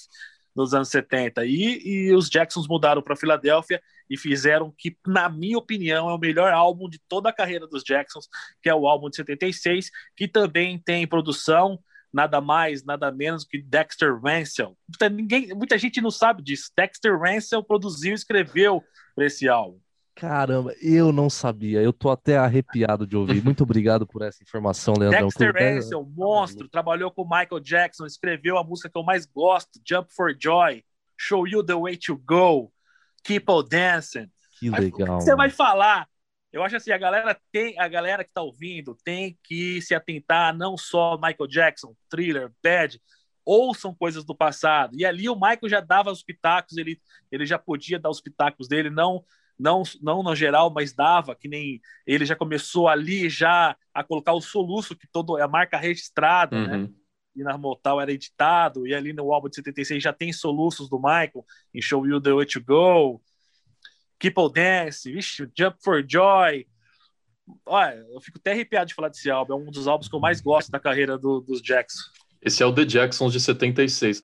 nos 0.54 0.74
anos 0.74 0.88
70. 0.88 1.44
E, 1.46 1.80
e 1.84 2.14
os 2.14 2.28
Jacksons 2.28 2.68
mudaram 2.68 3.02
para 3.02 3.16
Filadélfia 3.16 3.82
e 4.08 4.16
fizeram 4.16 4.72
que, 4.76 4.96
na 5.06 5.28
minha 5.28 5.58
opinião, 5.58 6.08
é 6.08 6.14
o 6.14 6.18
melhor 6.18 6.52
álbum 6.52 6.88
de 6.88 6.98
toda 7.08 7.30
a 7.30 7.32
carreira 7.32 7.66
dos 7.66 7.82
Jacksons, 7.82 8.28
que 8.62 8.68
é 8.68 8.74
o 8.74 8.86
álbum 8.86 9.08
de 9.08 9.16
76, 9.16 9.90
que 10.16 10.28
também 10.28 10.78
tem 10.78 11.06
produção 11.06 11.78
nada 12.12 12.40
mais, 12.40 12.84
nada 12.84 13.10
menos 13.10 13.44
que 13.44 13.62
Dexter. 13.62 14.20
Muita, 14.20 15.08
ninguém, 15.08 15.54
muita 15.54 15.78
gente 15.78 16.00
não 16.00 16.10
sabe 16.10 16.42
disso. 16.42 16.70
Dexter 16.76 17.18
Ransel 17.18 17.62
produziu 17.62 18.12
e 18.12 18.14
escreveu 18.14 18.82
para 19.14 19.26
esse 19.26 19.48
álbum. 19.48 19.80
Caramba, 20.14 20.74
eu 20.80 21.10
não 21.10 21.30
sabia. 21.30 21.80
Eu 21.80 21.92
tô 21.92 22.10
até 22.10 22.36
arrepiado 22.36 23.06
de 23.06 23.16
ouvir. 23.16 23.42
Muito 23.42 23.62
obrigado 23.62 24.06
por 24.06 24.22
essa 24.22 24.42
informação, 24.42 24.94
Leandrão. 24.98 25.28
Dexter 25.28 25.54
Ansel, 25.56 26.04
monstro, 26.04 26.68
trabalhou 26.68 27.10
com 27.10 27.24
Michael 27.24 27.60
Jackson, 27.60 28.04
escreveu 28.04 28.58
a 28.58 28.64
música 28.64 28.90
que 28.90 28.98
eu 28.98 29.02
mais 29.02 29.24
gosto, 29.26 29.80
Jump 29.86 30.12
for 30.14 30.36
Joy, 30.38 30.84
Show 31.18 31.48
You 31.48 31.64
the 31.64 31.74
Way 31.74 31.96
to 31.96 32.16
Go, 32.16 32.72
Keep 33.24 33.50
on 33.50 33.64
Dancing. 33.64 34.30
Que 34.58 34.70
legal. 34.70 35.20
você 35.20 35.34
vai 35.34 35.50
falar? 35.50 36.06
Eu 36.52 36.62
acho 36.62 36.76
assim, 36.76 36.92
a 36.92 36.98
galera 36.98 37.36
tem, 37.50 37.78
a 37.78 37.88
galera 37.88 38.22
que 38.22 38.32
tá 38.32 38.42
ouvindo 38.42 38.96
tem 39.02 39.38
que 39.42 39.80
se 39.80 39.94
atentar 39.94 40.54
não 40.54 40.76
só 40.76 41.16
Michael 41.16 41.48
Jackson, 41.48 41.96
Thriller, 42.10 42.52
Bad, 42.62 43.00
ouçam 43.44 43.94
coisas 43.94 44.24
do 44.24 44.36
passado. 44.36 44.94
E 44.94 45.04
ali 45.06 45.28
o 45.28 45.34
Michael 45.34 45.68
já 45.68 45.80
dava 45.80 46.12
os 46.12 46.22
pitacos, 46.22 46.76
ele, 46.76 47.00
ele 47.30 47.46
já 47.46 47.58
podia 47.58 47.98
dar 47.98 48.10
os 48.10 48.20
pitacos 48.20 48.68
dele, 48.68 48.90
não 48.90 49.24
não, 49.62 49.82
não 50.02 50.22
no 50.22 50.34
geral, 50.34 50.70
mas 50.70 50.92
dava, 50.92 51.36
que 51.36 51.48
nem 51.48 51.80
ele 52.06 52.26
já 52.26 52.34
começou 52.34 52.88
ali 52.88 53.30
já 53.30 53.76
a 53.94 54.02
colocar 54.02 54.32
o 54.32 54.40
soluço, 54.40 54.96
que 54.96 55.06
todo 55.06 55.38
é 55.38 55.42
a 55.42 55.48
marca 55.48 55.78
registrada, 55.78 56.56
né? 56.66 56.76
uhum. 56.76 56.82
né? 56.82 56.88
E 57.34 57.42
na 57.42 57.56
Motal 57.56 57.98
era 57.98 58.12
editado, 58.12 58.86
e 58.86 58.94
ali 58.94 59.14
no 59.14 59.32
álbum 59.32 59.48
de 59.48 59.54
76 59.54 60.02
já 60.02 60.12
tem 60.12 60.32
soluços 60.34 60.90
do 60.90 60.98
Michael, 60.98 61.46
em 61.72 61.80
Show 61.80 62.06
You 62.06 62.20
The 62.20 62.32
Way 62.32 62.46
To 62.46 62.62
Go, 62.62 63.22
Keep 64.18 64.38
On 64.38 64.50
Dance, 64.50 65.10
vixe, 65.10 65.48
Jump 65.56 65.78
For 65.82 66.04
Joy. 66.06 66.66
Olha, 67.64 67.94
eu 68.12 68.20
fico 68.20 68.38
até 68.38 68.52
arrepiado 68.52 68.86
de 68.88 68.94
falar 68.94 69.08
desse 69.08 69.30
álbum, 69.30 69.54
é 69.54 69.56
um 69.56 69.70
dos 69.70 69.88
álbuns 69.88 70.08
que 70.08 70.14
eu 70.14 70.20
mais 70.20 70.42
gosto 70.42 70.70
da 70.70 70.78
carreira 70.78 71.16
do, 71.16 71.40
dos 71.40 71.62
Jackson. 71.62 72.02
Esse 72.42 72.62
é 72.62 72.66
o 72.66 72.74
The 72.74 72.84
Jacksons 72.84 73.32
de 73.32 73.40
76. 73.40 74.20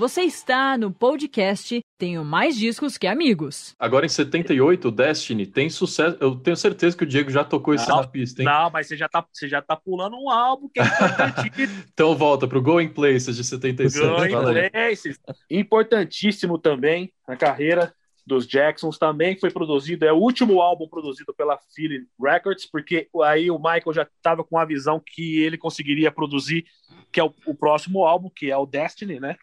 Você 0.00 0.22
está 0.22 0.78
no 0.78 0.90
podcast 0.90 1.78
Tenho 1.98 2.24
Mais 2.24 2.56
Discos 2.56 2.96
Que 2.96 3.06
Amigos. 3.06 3.74
Agora 3.78 4.06
em 4.06 4.08
78, 4.08 4.88
o 4.88 4.90
Destiny 4.90 5.44
tem 5.44 5.68
sucesso. 5.68 6.16
Eu 6.18 6.36
tenho 6.36 6.56
certeza 6.56 6.96
que 6.96 7.04
o 7.04 7.06
Diego 7.06 7.28
já 7.28 7.44
tocou 7.44 7.74
isso 7.74 7.86
na 7.86 8.06
pista, 8.06 8.40
hein? 8.40 8.46
Não, 8.46 8.70
mas 8.70 8.86
você 8.86 8.96
já 8.96 9.10
tá, 9.10 9.22
você 9.30 9.46
já 9.46 9.60
tá 9.60 9.76
pulando 9.76 10.16
um 10.16 10.30
álbum 10.30 10.70
que 10.70 10.80
é 10.80 10.84
importantíssimo. 10.86 11.84
então 11.92 12.16
volta 12.16 12.48
pro 12.48 12.62
Going 12.62 12.88
Places 12.88 13.36
de 13.36 13.44
77. 13.44 14.30
Going 14.30 14.70
Places. 14.70 15.20
Importantíssimo 15.50 16.56
também 16.56 17.12
na 17.28 17.36
carreira 17.36 17.92
dos 18.26 18.46
Jacksons 18.46 18.96
também 18.96 19.38
foi 19.38 19.50
produzido, 19.50 20.06
é 20.06 20.12
o 20.12 20.16
último 20.16 20.62
álbum 20.62 20.88
produzido 20.88 21.34
pela 21.34 21.58
Philly 21.74 22.06
Records, 22.18 22.64
porque 22.64 23.08
aí 23.24 23.50
o 23.50 23.58
Michael 23.58 23.92
já 23.92 24.02
estava 24.02 24.44
com 24.44 24.56
a 24.56 24.64
visão 24.64 25.02
que 25.04 25.42
ele 25.42 25.58
conseguiria 25.58 26.10
produzir, 26.10 26.64
que 27.12 27.20
é 27.20 27.24
o, 27.24 27.34
o 27.44 27.54
próximo 27.54 28.04
álbum, 28.04 28.30
que 28.30 28.50
é 28.50 28.56
o 28.56 28.66
Destiny, 28.66 29.20
né? 29.20 29.36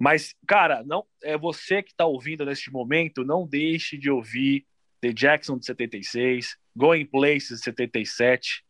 Mas, 0.00 0.34
cara, 0.46 0.82
não 0.82 1.04
é 1.22 1.36
você 1.36 1.82
que 1.82 1.90
está 1.90 2.06
ouvindo 2.06 2.46
neste 2.46 2.72
momento, 2.72 3.22
não 3.22 3.46
deixe 3.46 3.98
de 3.98 4.10
ouvir 4.10 4.66
The 5.02 5.12
Jackson 5.12 5.58
de 5.58 5.66
76, 5.66 6.56
Going 6.74 7.04
Places 7.04 7.58
de 7.58 7.64
77, 7.64 8.64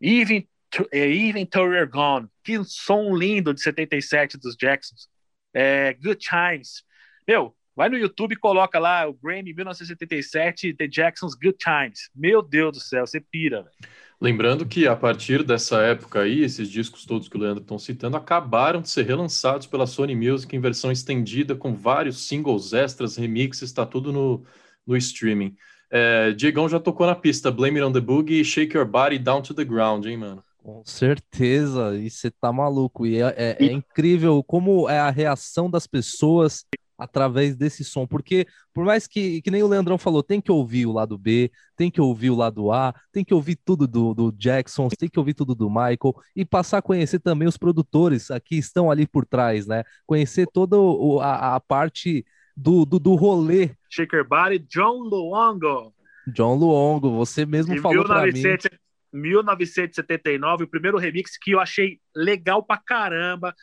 Even, 0.00 0.48
Even 0.92 1.44
Till 1.44 1.72
You're 1.72 1.90
Gone, 1.90 2.28
que 2.44 2.62
som 2.62 3.16
lindo 3.16 3.52
de 3.52 3.60
77 3.60 4.38
dos 4.38 4.56
Jacksons, 4.56 5.08
é, 5.52 5.92
Good 5.94 6.20
Times. 6.24 6.84
Meu, 7.26 7.56
Vai 7.74 7.88
no 7.88 7.96
YouTube 7.96 8.32
e 8.32 8.36
coloca 8.36 8.78
lá 8.78 9.08
o 9.08 9.14
Grammy 9.14 9.54
1977, 9.54 10.74
The 10.74 10.88
Jackson's 10.88 11.34
Good 11.34 11.56
Times. 11.58 12.10
Meu 12.14 12.42
Deus 12.42 12.72
do 12.72 12.80
céu, 12.80 13.06
você 13.06 13.20
pira, 13.20 13.62
velho. 13.62 13.76
Lembrando 14.20 14.66
que 14.66 14.86
a 14.86 14.94
partir 14.94 15.42
dessa 15.42 15.80
época 15.80 16.20
aí, 16.20 16.42
esses 16.42 16.68
discos 16.68 17.06
todos 17.06 17.26
que 17.26 17.38
o 17.38 17.40
Leandro 17.40 17.62
estão 17.62 17.78
citando 17.78 18.18
acabaram 18.18 18.82
de 18.82 18.90
ser 18.90 19.06
relançados 19.06 19.66
pela 19.66 19.86
Sony 19.86 20.14
Music 20.14 20.54
em 20.54 20.60
versão 20.60 20.92
estendida, 20.92 21.54
com 21.54 21.74
vários 21.74 22.26
singles 22.26 22.74
extras, 22.74 23.16
remixes, 23.16 23.70
está 23.70 23.86
tudo 23.86 24.12
no, 24.12 24.44
no 24.86 24.94
streaming. 24.94 25.56
É, 25.90 26.32
Diegão 26.32 26.68
já 26.68 26.78
tocou 26.78 27.06
na 27.06 27.14
pista 27.14 27.50
Blame 27.50 27.78
It 27.78 27.88
on 27.88 27.92
the 27.92 28.00
Boogie 28.00 28.40
e 28.40 28.44
Shake 28.44 28.76
Your 28.76 28.86
Body 28.86 29.18
Down 29.18 29.40
to 29.40 29.54
the 29.54 29.64
Ground, 29.64 30.04
hein, 30.04 30.18
mano? 30.18 30.44
Com 30.58 30.82
certeza, 30.84 31.96
e 31.96 32.10
você 32.10 32.30
tá 32.30 32.52
maluco. 32.52 33.06
E 33.06 33.22
é, 33.22 33.34
é, 33.36 33.56
é 33.58 33.72
incrível 33.72 34.44
como 34.44 34.88
é 34.88 34.98
a 34.98 35.08
reação 35.08 35.70
das 35.70 35.86
pessoas 35.86 36.66
através 37.00 37.56
desse 37.56 37.82
som, 37.82 38.06
porque 38.06 38.46
por 38.74 38.84
mais 38.84 39.06
que, 39.06 39.40
que 39.40 39.50
nem 39.50 39.62
o 39.62 39.66
Leandrão 39.68 39.96
falou, 39.96 40.22
tem 40.22 40.40
que 40.40 40.52
ouvir 40.52 40.86
o 40.86 40.92
lado 40.92 41.16
B, 41.16 41.50
tem 41.74 41.90
que 41.90 42.00
ouvir 42.00 42.30
o 42.30 42.36
lado 42.36 42.70
A, 42.70 42.94
tem 43.10 43.24
que 43.24 43.32
ouvir 43.32 43.56
tudo 43.64 43.88
do, 43.88 44.14
do 44.14 44.30
Jackson, 44.32 44.88
tem 44.88 45.08
que 45.08 45.18
ouvir 45.18 45.34
tudo 45.34 45.54
do 45.54 45.68
Michael 45.68 46.14
e 46.36 46.44
passar 46.44 46.78
a 46.78 46.82
conhecer 46.82 47.18
também 47.18 47.48
os 47.48 47.56
produtores 47.56 48.28
que 48.44 48.56
estão 48.56 48.90
ali 48.90 49.06
por 49.06 49.24
trás, 49.24 49.66
né? 49.66 49.82
Conhecer 50.06 50.46
toda 50.46 50.76
a, 51.22 51.56
a 51.56 51.60
parte 51.60 52.24
do, 52.56 52.84
do, 52.84 52.98
do 52.98 53.14
rolê. 53.14 53.70
Shaker 53.88 54.26
Body, 54.26 54.58
John 54.58 54.98
Luongo. 54.98 55.94
John 56.26 56.54
Luongo, 56.54 57.10
você 57.10 57.46
mesmo 57.46 57.74
de 57.74 57.80
falou 57.80 58.04
para 58.04 58.26
mim. 58.26 58.42
1979, 59.12 60.64
o 60.64 60.68
primeiro 60.68 60.98
remix 60.98 61.36
que 61.36 61.52
eu 61.52 61.60
achei 61.60 61.98
legal 62.14 62.62
pra 62.62 62.76
caramba 62.76 63.54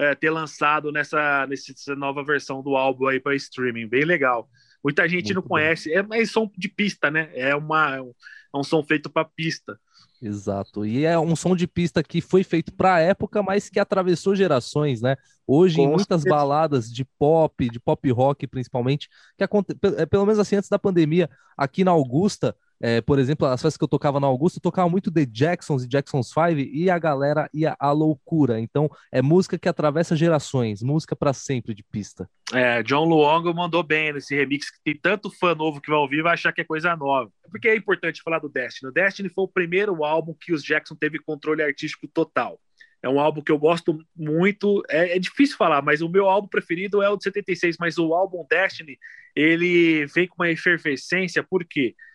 é, 0.00 0.14
ter 0.14 0.30
lançado 0.30 0.90
nessa, 0.90 1.46
nessa 1.46 1.94
nova 1.94 2.24
versão 2.24 2.62
do 2.62 2.74
álbum 2.74 3.06
aí 3.06 3.20
para 3.20 3.36
streaming, 3.36 3.86
bem 3.86 4.04
legal. 4.04 4.48
Muita 4.82 5.06
gente 5.06 5.26
Muito 5.26 5.34
não 5.34 5.42
bom. 5.42 5.48
conhece, 5.48 5.92
é 5.92 6.02
mais 6.02 6.30
som 6.30 6.50
de 6.56 6.68
pista, 6.68 7.10
né? 7.10 7.30
É, 7.34 7.54
uma, 7.54 7.96
é 7.96 8.58
um 8.58 8.64
som 8.64 8.82
feito 8.82 9.10
para 9.10 9.26
pista. 9.26 9.78
Exato. 10.22 10.84
E 10.84 11.04
é 11.04 11.18
um 11.18 11.36
som 11.36 11.54
de 11.54 11.66
pista 11.66 12.02
que 12.02 12.20
foi 12.20 12.42
feito 12.42 12.72
para 12.72 12.94
a 12.94 13.00
época, 13.00 13.42
mas 13.42 13.68
que 13.68 13.78
atravessou 13.78 14.34
gerações, 14.34 15.02
né? 15.02 15.16
Hoje, 15.46 15.76
Com 15.76 15.82
em 15.82 15.86
muitas 15.88 16.22
certeza. 16.22 16.28
baladas 16.28 16.90
de 16.90 17.04
pop, 17.18 17.68
de 17.68 17.78
pop 17.78 18.10
rock 18.10 18.46
principalmente, 18.46 19.08
que 19.36 19.44
aconte... 19.44 19.74
É, 19.98 20.06
pelo 20.06 20.24
menos 20.24 20.38
assim, 20.38 20.56
antes 20.56 20.68
da 20.68 20.78
pandemia, 20.78 21.28
aqui 21.56 21.84
na 21.84 21.90
Augusta, 21.90 22.56
é, 22.80 23.00
por 23.02 23.18
exemplo, 23.18 23.46
as 23.46 23.60
festas 23.60 23.76
que 23.76 23.84
eu 23.84 23.88
tocava 23.88 24.18
na 24.18 24.26
Augusta, 24.26 24.58
eu 24.58 24.62
tocava 24.62 24.88
muito 24.88 25.12
The 25.12 25.26
Jacksons 25.26 25.84
e 25.84 25.88
Jacksons 25.88 26.28
5 26.28 26.58
e 26.58 26.88
a 26.88 26.98
galera 26.98 27.48
ia 27.52 27.76
à 27.78 27.92
loucura. 27.92 28.58
Então, 28.58 28.90
é 29.12 29.20
música 29.20 29.58
que 29.58 29.68
atravessa 29.68 30.16
gerações, 30.16 30.82
música 30.82 31.14
para 31.14 31.34
sempre 31.34 31.74
de 31.74 31.82
pista. 31.82 32.28
É, 32.54 32.82
John 32.82 33.04
Luongo 33.04 33.54
mandou 33.54 33.82
bem 33.82 34.12
nesse 34.14 34.34
remix, 34.34 34.70
que 34.70 34.80
tem 34.82 34.96
tanto 34.96 35.30
fã 35.30 35.54
novo 35.54 35.80
que 35.80 35.90
vai 35.90 35.98
ouvir 35.98 36.22
vai 36.22 36.32
achar 36.32 36.52
que 36.52 36.62
é 36.62 36.64
coisa 36.64 36.96
nova. 36.96 37.30
Porque 37.50 37.68
é 37.68 37.76
importante 37.76 38.22
falar 38.22 38.38
do 38.38 38.48
Destiny. 38.48 38.90
O 38.90 38.92
Destiny 38.92 39.28
foi 39.28 39.44
o 39.44 39.48
primeiro 39.48 40.02
álbum 40.04 40.34
que 40.38 40.52
os 40.52 40.62
Jackson 40.62 40.94
teve 40.94 41.18
controle 41.18 41.62
artístico 41.62 42.08
total. 42.08 42.58
É 43.02 43.08
um 43.08 43.18
álbum 43.18 43.42
que 43.42 43.52
eu 43.52 43.58
gosto 43.58 43.98
muito. 44.14 44.82
É, 44.88 45.16
é, 45.16 45.18
difícil 45.18 45.56
falar, 45.56 45.82
mas 45.82 46.02
o 46.02 46.08
meu 46.08 46.28
álbum 46.28 46.48
preferido 46.48 47.02
é 47.02 47.08
o 47.08 47.16
de 47.16 47.24
76. 47.24 47.76
Mas 47.78 47.98
o 47.98 48.14
álbum 48.14 48.46
Destiny, 48.48 48.98
ele 49.34 50.06
vem 50.06 50.26
com 50.26 50.36
uma 50.36 50.50
efervescência, 50.50 51.42
por 51.42 51.64
quê? 51.64 51.94
Porque 51.94 52.09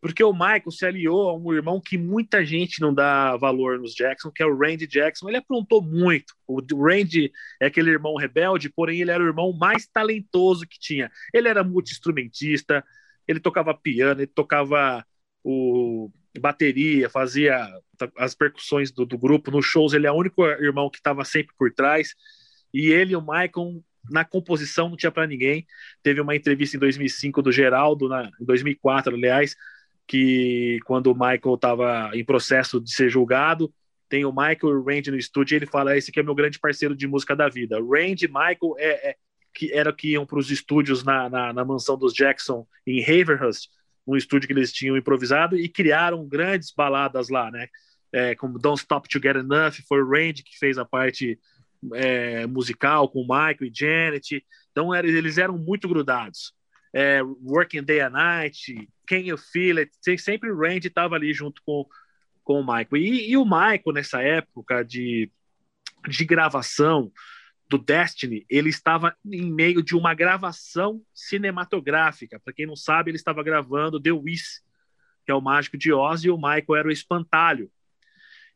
porque 0.00 0.22
o 0.22 0.32
Michael 0.32 0.70
se 0.70 0.86
aliou 0.86 1.28
a 1.28 1.36
um 1.36 1.52
irmão 1.52 1.80
que 1.80 1.98
muita 1.98 2.44
gente 2.44 2.80
não 2.80 2.94
dá 2.94 3.36
valor 3.36 3.78
nos 3.78 3.94
Jackson, 3.94 4.30
que 4.30 4.42
é 4.42 4.46
o 4.46 4.56
Randy 4.56 4.86
Jackson. 4.86 5.28
Ele 5.28 5.38
aprontou 5.38 5.82
muito. 5.82 6.34
O 6.46 6.60
Randy 6.60 7.32
é 7.60 7.66
aquele 7.66 7.90
irmão 7.90 8.14
rebelde, 8.14 8.70
porém 8.70 9.00
ele 9.00 9.10
era 9.10 9.22
o 9.22 9.26
irmão 9.26 9.52
mais 9.52 9.86
talentoso 9.86 10.66
que 10.66 10.78
tinha. 10.78 11.10
Ele 11.34 11.48
era 11.48 11.64
multi-instrumentista, 11.64 12.84
ele 13.26 13.40
tocava 13.40 13.74
piano, 13.74 14.20
ele 14.20 14.28
tocava 14.28 15.04
o 15.42 16.10
bateria, 16.40 17.10
fazia 17.10 17.68
as 18.16 18.34
percussões 18.34 18.92
do, 18.92 19.04
do 19.04 19.18
grupo. 19.18 19.50
Nos 19.50 19.66
shows, 19.66 19.92
ele 19.92 20.06
é 20.06 20.12
o 20.12 20.16
único 20.16 20.44
irmão 20.46 20.88
que 20.88 20.98
estava 20.98 21.24
sempre 21.24 21.54
por 21.58 21.72
trás. 21.72 22.14
E 22.72 22.90
ele 22.90 23.12
e 23.14 23.16
o 23.16 23.20
Michael 23.20 23.82
na 24.10 24.24
composição 24.24 24.88
não 24.88 24.96
tinha 24.96 25.10
para 25.10 25.26
ninguém. 25.26 25.66
Teve 26.02 26.20
uma 26.20 26.36
entrevista 26.36 26.76
em 26.76 26.80
2005 26.80 27.42
do 27.42 27.52
Geraldo, 27.52 28.08
na, 28.08 28.30
em 28.40 28.44
2004, 28.44 29.14
aliás, 29.14 29.56
que 30.08 30.80
quando 30.86 31.12
o 31.12 31.14
Michael 31.14 31.54
estava 31.54 32.10
em 32.14 32.24
processo 32.24 32.80
de 32.80 32.90
ser 32.90 33.10
julgado, 33.10 33.72
tem 34.08 34.24
o 34.24 34.32
Michael 34.32 34.58
e 34.62 34.64
o 34.64 34.82
Randy 34.82 35.10
no 35.10 35.18
estúdio, 35.18 35.54
e 35.54 35.58
ele 35.58 35.66
fala: 35.66 35.96
esse 35.96 36.10
aqui 36.10 36.18
é 36.18 36.22
meu 36.22 36.34
grande 36.34 36.58
parceiro 36.58 36.96
de 36.96 37.06
música 37.06 37.36
da 37.36 37.48
vida. 37.48 37.78
Randy 37.78 38.24
e 38.24 38.28
Michael 38.28 38.74
é, 38.78 39.10
é, 39.10 39.16
que 39.54 39.70
era 39.72 39.92
que 39.92 40.12
iam 40.12 40.24
para 40.24 40.38
os 40.38 40.50
estúdios 40.50 41.04
na, 41.04 41.28
na, 41.28 41.52
na, 41.52 41.64
mansão 41.64 41.98
dos 41.98 42.14
Jackson 42.14 42.66
em 42.86 43.02
Haverhurst, 43.02 43.68
um 44.06 44.16
estúdio 44.16 44.46
que 44.46 44.54
eles 44.54 44.72
tinham 44.72 44.96
improvisado, 44.96 45.56
e 45.56 45.68
criaram 45.68 46.26
grandes 46.26 46.72
baladas 46.72 47.28
lá, 47.28 47.50
né? 47.50 47.68
É, 48.10 48.34
como 48.34 48.58
Don't 48.58 48.80
Stop 48.80 49.06
to 49.06 49.20
Get 49.22 49.36
Enough, 49.36 49.74
foi 49.86 50.00
o 50.00 50.08
Randy 50.08 50.42
que 50.42 50.58
fez 50.58 50.78
a 50.78 50.84
parte 50.86 51.38
é, 51.92 52.46
musical 52.46 53.10
com 53.10 53.20
o 53.20 53.28
Michael 53.28 53.64
e 53.64 53.72
Janet. 53.72 54.42
Então 54.72 54.94
era, 54.94 55.06
eles 55.06 55.36
eram 55.36 55.58
muito 55.58 55.86
grudados 55.86 56.54
é, 56.92 57.20
Working 57.22 57.82
Day 57.82 58.00
and 58.00 58.10
Night, 58.10 58.88
Can 59.08 59.20
You 59.20 59.38
Feel 59.38 59.78
It, 59.78 59.92
sempre 60.18 60.50
o 60.50 60.56
Randy 60.56 60.88
estava 60.88 61.14
ali 61.14 61.32
junto 61.32 61.62
com, 61.64 61.86
com 62.44 62.60
o 62.60 62.62
Michael. 62.66 62.96
E, 62.96 63.30
e, 63.30 63.36
o 63.36 63.44
Michael, 63.44 63.94
nessa 63.94 64.20
época 64.20 64.84
de, 64.84 65.30
de 66.06 66.24
gravação 66.24 67.10
do 67.68 67.78
Destiny, 67.78 68.44
ele 68.48 68.68
estava 68.68 69.16
em 69.24 69.50
meio 69.50 69.82
de 69.82 69.96
uma 69.96 70.14
gravação 70.14 71.02
cinematográfica. 71.14 72.38
Para 72.38 72.52
quem 72.52 72.66
não 72.66 72.76
sabe, 72.76 73.10
ele 73.10 73.16
estava 73.16 73.42
gravando 73.42 74.00
The 74.00 74.12
Wiz, 74.12 74.62
que 75.24 75.32
é 75.32 75.34
o 75.34 75.40
Mágico 75.40 75.78
de 75.78 75.92
Oz, 75.92 76.24
e 76.24 76.30
o 76.30 76.36
Michael 76.36 76.76
era 76.76 76.88
o 76.88 76.92
Espantalho. 76.92 77.70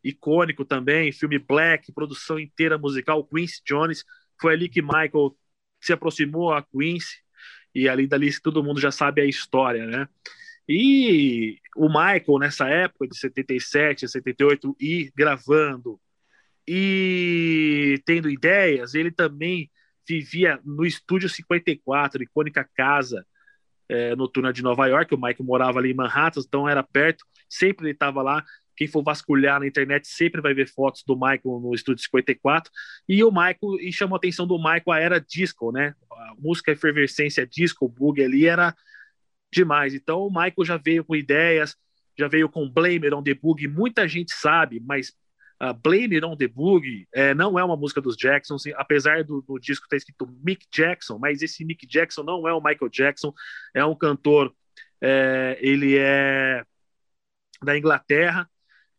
Icônico 0.05 0.65
também, 0.65 1.13
filme 1.13 1.39
Black, 1.39 1.93
produção 1.93 2.39
inteira 2.39 2.77
musical, 2.77 3.25
Quincy 3.25 3.63
Jones. 3.65 4.05
Foi 4.41 4.55
ali 4.55 4.69
que 4.69 4.83
Michael 4.83 5.37
se 5.81 5.93
aproximou 5.93 6.53
a 6.53 6.63
Quincy 6.63 7.23
e 7.75 7.89
ali 7.89 8.07
dali 8.07 8.31
todo 8.41 8.63
mundo 8.63 8.81
já 8.81 8.91
sabe 8.91 9.21
a 9.21 9.25
história, 9.25 9.87
né? 9.87 10.09
E 10.69 11.59
o 11.77 11.89
Michael, 11.89 12.39
nessa 12.39 12.69
época 12.69 13.09
de 13.09 13.19
77, 13.19 14.09
78, 14.09 14.77
e 14.81 15.11
gravando 15.17 16.01
e 16.67 18.01
tendo 18.05 18.31
ideias, 18.31 18.95
ele 18.95 19.11
também 19.11 19.71
vivia 20.07 20.61
no 20.65 20.85
Estúdio 20.85 21.29
54, 21.29 22.23
icônica 22.23 22.69
casa 22.75 23.27
é, 23.89 24.15
noturna 24.15 24.53
de 24.53 24.63
Nova 24.63 24.87
York. 24.87 25.15
O 25.15 25.19
Michael 25.19 25.45
morava 25.45 25.79
ali 25.79 25.91
em 25.91 25.95
Manhattan, 25.95 26.41
então 26.41 26.69
era 26.69 26.83
perto, 26.83 27.25
sempre 27.49 27.87
ele 27.87 27.93
estava 27.93 28.23
lá. 28.23 28.45
Quem 28.83 28.89
for 28.89 29.05
vasculhar 29.05 29.61
na 29.61 29.67
internet 29.69 30.09
sempre 30.09 30.41
vai 30.41 30.53
ver 30.53 30.67
fotos 30.67 31.05
do 31.07 31.15
Michael 31.15 31.61
no 31.61 31.73
Estúdio 31.73 32.03
54. 32.03 32.69
E 33.09 33.23
o 33.23 33.31
Michael, 33.31 33.79
e 33.81 33.93
chamou 33.93 34.17
a 34.17 34.19
atenção 34.19 34.45
do 34.45 34.59
Michael 34.59 34.91
a 34.91 34.99
era 34.99 35.21
disco, 35.21 35.71
né? 35.71 35.95
A 36.11 36.35
música 36.37 36.73
efervescência 36.73 37.47
disco, 37.47 37.89
bug 37.89 38.21
ali 38.21 38.45
era 38.45 38.75
demais. 39.53 39.95
Então 39.95 40.27
o 40.27 40.29
Michael 40.29 40.65
já 40.65 40.77
veio 40.77 41.05
com 41.05 41.15
ideias, 41.15 41.77
já 42.19 42.27
veio 42.27 42.49
com 42.49 42.69
Blame 42.69 43.05
It 43.05 43.15
on 43.15 43.23
the 43.23 43.35
Boogie. 43.35 43.69
Muita 43.69 44.09
gente 44.09 44.33
sabe, 44.33 44.81
mas 44.85 45.11
uh, 45.63 45.73
Blame 45.73 46.17
It 46.17 46.25
on 46.25 46.37
the 46.37 46.49
Boogie 46.49 47.07
é, 47.15 47.35
não 47.35 47.57
é 47.57 47.63
uma 47.63 47.77
música 47.77 48.01
dos 48.01 48.17
Jacksons, 48.17 48.65
apesar 48.75 49.23
do, 49.23 49.43
do 49.43 49.61
disco 49.61 49.87
ter 49.89 49.99
escrito 49.99 50.27
Mick 50.43 50.67
Jackson, 50.73 51.19
mas 51.21 51.41
esse 51.41 51.65
Mick 51.65 51.87
Jackson 51.87 52.25
não 52.25 52.49
é 52.49 52.53
o 52.53 52.61
Michael 52.61 52.91
Jackson, 52.91 53.33
é 53.73 53.85
um 53.85 53.95
cantor, 53.95 54.53
é, 55.01 55.57
ele 55.61 55.97
é 55.97 56.65
da 57.63 57.79
Inglaterra, 57.79 58.51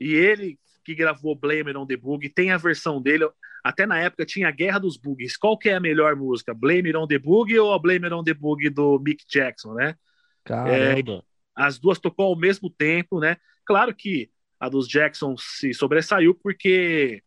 e 0.03 0.13
ele 0.13 0.59
que 0.83 0.93
gravou 0.93 1.33
Blame 1.33 1.69
It 1.69 1.77
on 1.77 1.87
the 1.87 1.95
Boogie, 1.95 2.29
tem 2.29 2.51
a 2.51 2.57
versão 2.57 3.01
dele. 3.01 3.29
Até 3.63 3.85
na 3.85 3.97
época 3.99 4.25
tinha 4.25 4.49
a 4.49 4.51
Guerra 4.51 4.79
dos 4.79 4.97
Boogies. 4.97 5.37
Qual 5.37 5.57
que 5.57 5.69
é 5.69 5.75
a 5.75 5.79
melhor 5.79 6.13
música? 6.15 6.53
Blame 6.53 6.89
It 6.89 6.97
on 6.97 7.07
the 7.07 7.17
Boogie 7.17 7.57
ou 7.57 7.73
a 7.73 7.79
Blame 7.79 8.03
It 8.05 8.13
on 8.13 8.23
the 8.23 8.33
Boogie 8.33 8.69
do 8.69 8.99
Mick 8.99 9.23
Jackson, 9.25 9.73
né? 9.73 9.95
Caramba. 10.43 11.13
É, 11.13 11.21
as 11.55 11.79
duas 11.79 11.99
tocou 11.99 12.25
ao 12.25 12.35
mesmo 12.35 12.69
tempo, 12.69 13.19
né? 13.19 13.37
Claro 13.65 13.95
que 13.95 14.29
a 14.59 14.67
dos 14.67 14.87
Jackson 14.87 15.35
se 15.37 15.73
sobressaiu 15.73 16.35
porque 16.35 17.23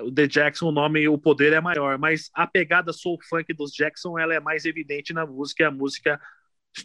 o 0.00 0.12
The 0.12 0.26
Jackson, 0.26 0.68
o 0.68 0.72
nome, 0.72 1.08
o 1.08 1.18
poder 1.18 1.52
é 1.52 1.60
maior, 1.60 1.98
mas 1.98 2.30
a 2.34 2.46
pegada 2.46 2.92
soul 2.92 3.18
funk 3.28 3.52
dos 3.54 3.72
Jackson, 3.72 4.18
ela 4.18 4.34
é 4.34 4.40
mais 4.40 4.64
evidente 4.64 5.12
na 5.12 5.26
música, 5.26 5.62
e 5.62 5.66
a 5.66 5.70
música 5.70 6.20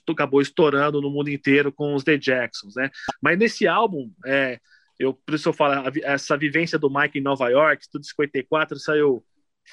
acabou 0.09 0.41
estourando 0.41 1.01
no 1.01 1.09
mundo 1.09 1.29
inteiro 1.29 1.71
com 1.71 1.95
os 1.95 2.03
The 2.03 2.17
Jacksons, 2.17 2.75
né? 2.75 2.89
Mas 3.21 3.37
nesse 3.37 3.67
álbum, 3.67 4.11
é, 4.25 4.59
eu, 4.99 5.13
por 5.13 5.35
isso 5.35 5.49
eu 5.49 5.53
falo, 5.53 5.91
essa 6.03 6.35
vivência 6.35 6.79
do 6.79 6.89
Mike 6.89 7.19
em 7.19 7.21
Nova 7.21 7.49
York, 7.49 7.87
tudo 7.91 8.05
54, 8.05 8.79
saiu 8.79 9.23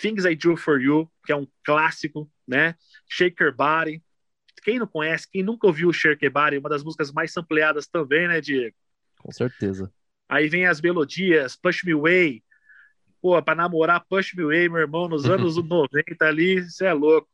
Things 0.00 0.24
I 0.24 0.34
Do 0.34 0.56
For 0.56 0.80
You, 0.80 1.10
que 1.24 1.32
é 1.32 1.36
um 1.36 1.46
clássico, 1.64 2.30
né? 2.46 2.74
Shake 3.08 3.42
Your 3.42 3.54
Body. 3.54 4.02
Quem 4.62 4.78
não 4.78 4.86
conhece, 4.86 5.28
quem 5.30 5.42
nunca 5.42 5.66
ouviu 5.66 5.92
Shake 5.92 6.24
Your 6.24 6.32
Body, 6.32 6.58
uma 6.58 6.68
das 6.68 6.82
músicas 6.82 7.12
mais 7.12 7.32
sampleadas 7.32 7.86
também, 7.86 8.28
né, 8.28 8.40
Diego? 8.40 8.76
Com 9.18 9.32
certeza. 9.32 9.92
Aí 10.28 10.48
vem 10.48 10.66
as 10.66 10.80
melodias, 10.80 11.56
Push 11.56 11.84
Me 11.84 11.92
Away. 11.92 12.42
Pô, 13.20 13.40
pra 13.42 13.54
namorar 13.54 14.04
Push 14.06 14.34
Me 14.34 14.42
Away, 14.42 14.68
meu 14.68 14.80
irmão, 14.80 15.08
nos 15.08 15.26
anos 15.26 15.56
90 15.62 16.24
ali, 16.24 16.62
você 16.62 16.86
é 16.86 16.92
louco. 16.92 17.28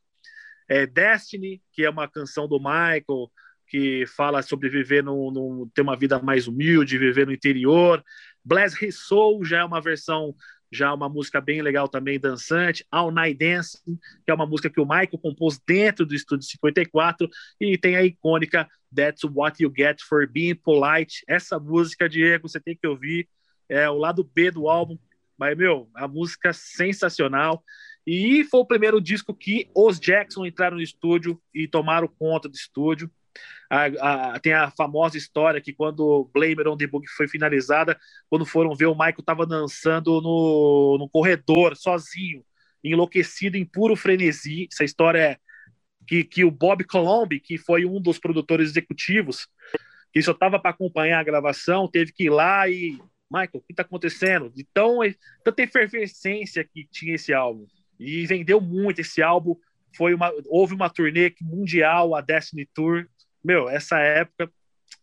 É, 0.68 0.87
Destiny, 0.87 1.61
que 1.72 1.85
é 1.85 1.90
uma 1.90 2.09
canção 2.09 2.46
do 2.46 2.59
Michael, 2.59 3.31
que 3.70 4.04
fala 4.04 4.42
sobre 4.42 4.68
viver 4.68 5.02
no, 5.04 5.30
no, 5.30 5.70
ter 5.72 5.83
uma 5.83 5.96
vida 5.96 6.18
mais 6.18 6.48
humilde, 6.48 6.98
viver 6.98 7.24
no 7.24 7.33
interior. 7.33 8.04
Bless 8.44 8.85
His 8.85 9.06
Soul 9.06 9.44
já 9.44 9.61
é 9.61 9.64
uma 9.64 9.80
versão, 9.80 10.35
já 10.72 10.92
uma 10.92 11.09
música 11.09 11.40
bem 11.40 11.62
legal 11.62 11.88
também, 11.88 12.18
dançante. 12.18 12.85
All 12.90 13.12
Night 13.12 13.38
Dancing, 13.38 13.96
que 14.24 14.30
é 14.30 14.35
uma 14.35 14.44
música 14.44 14.68
que 14.68 14.80
o 14.80 14.85
Michael 14.85 15.18
compôs 15.22 15.61
dentro 15.64 16.04
do 16.04 16.16
Estúdio 16.16 16.48
54. 16.48 17.28
E 17.61 17.78
tem 17.78 17.94
a 17.94 18.02
icônica 18.02 18.68
That's 18.92 19.22
What 19.22 19.62
You 19.62 19.72
Get 19.74 20.02
for 20.02 20.28
Being 20.28 20.56
Polite. 20.56 21.22
Essa 21.28 21.61
música, 21.61 22.09
Diego, 22.09 22.48
você 22.48 22.59
tem 22.59 22.76
que 22.76 22.88
ouvir. 22.88 23.28
É 23.68 23.88
o 23.88 23.94
lado 23.94 24.28
B 24.35 24.50
do 24.50 24.68
álbum. 24.68 24.98
Mas, 25.38 25.56
meu, 25.56 25.88
a 25.94 26.09
música 26.09 26.52
sensacional. 26.52 27.62
E 28.04 28.42
foi 28.44 28.61
o 28.61 28.66
primeiro 28.66 29.00
disco 29.00 29.33
que 29.33 29.70
os 29.76 30.00
Jackson 30.00 30.44
entraram 30.44 30.76
no 30.76 30.83
estúdio 30.83 31.40
e 31.54 31.68
tomaram 31.68 32.09
conta 32.09 32.48
do 32.48 32.54
estúdio. 32.56 33.09
A, 33.70 34.35
a, 34.35 34.40
tem 34.40 34.53
a 34.53 34.70
famosa 34.70 35.16
história 35.16 35.61
que 35.61 35.72
quando 35.72 36.29
Blame 36.35 36.66
on 36.66 36.76
the 36.76 36.87
Book 36.87 37.07
foi 37.09 37.29
finalizada, 37.29 37.98
quando 38.29 38.44
foram 38.44 38.74
ver, 38.74 38.87
o 38.87 38.94
Michael 38.94 39.20
estava 39.20 39.46
dançando 39.46 40.20
no, 40.20 40.96
no 40.98 41.09
corredor, 41.09 41.76
sozinho, 41.76 42.44
enlouquecido 42.83 43.57
em 43.57 43.64
puro 43.64 43.94
frenesi. 43.94 44.68
Essa 44.72 44.85
história 44.85 45.18
é 45.18 45.37
que, 46.07 46.24
que 46.24 46.44
o 46.44 46.50
Bob 46.50 46.83
Colombi, 46.85 47.38
que 47.38 47.57
foi 47.57 47.85
um 47.85 48.00
dos 48.00 48.18
produtores 48.18 48.70
executivos, 48.70 49.46
que 50.12 50.20
só 50.20 50.33
estava 50.33 50.59
para 50.59 50.72
acompanhar 50.72 51.20
a 51.20 51.24
gravação, 51.24 51.88
teve 51.88 52.12
que 52.12 52.24
ir 52.24 52.31
lá 52.31 52.68
e. 52.68 52.98
Michael, 53.33 53.50
o 53.55 53.61
que 53.61 53.72
está 53.72 53.83
acontecendo? 53.83 54.53
Então, 54.57 54.98
tanta 55.44 55.62
efervescência 55.62 56.64
que 56.64 56.85
tinha 56.90 57.14
esse 57.14 57.33
álbum. 57.33 57.64
E 57.96 58.26
vendeu 58.26 58.61
muito 58.61 59.03
esse 59.03 59.22
álbum. 59.22 59.55
Foi 59.96 60.12
uma, 60.12 60.33
houve 60.46 60.74
uma 60.74 60.90
turnê 60.90 61.33
mundial, 61.40 62.16
a 62.16 62.20
Destiny 62.20 62.66
Tour, 62.74 63.07
meu, 63.44 63.68
essa 63.68 63.98
época 63.98 64.50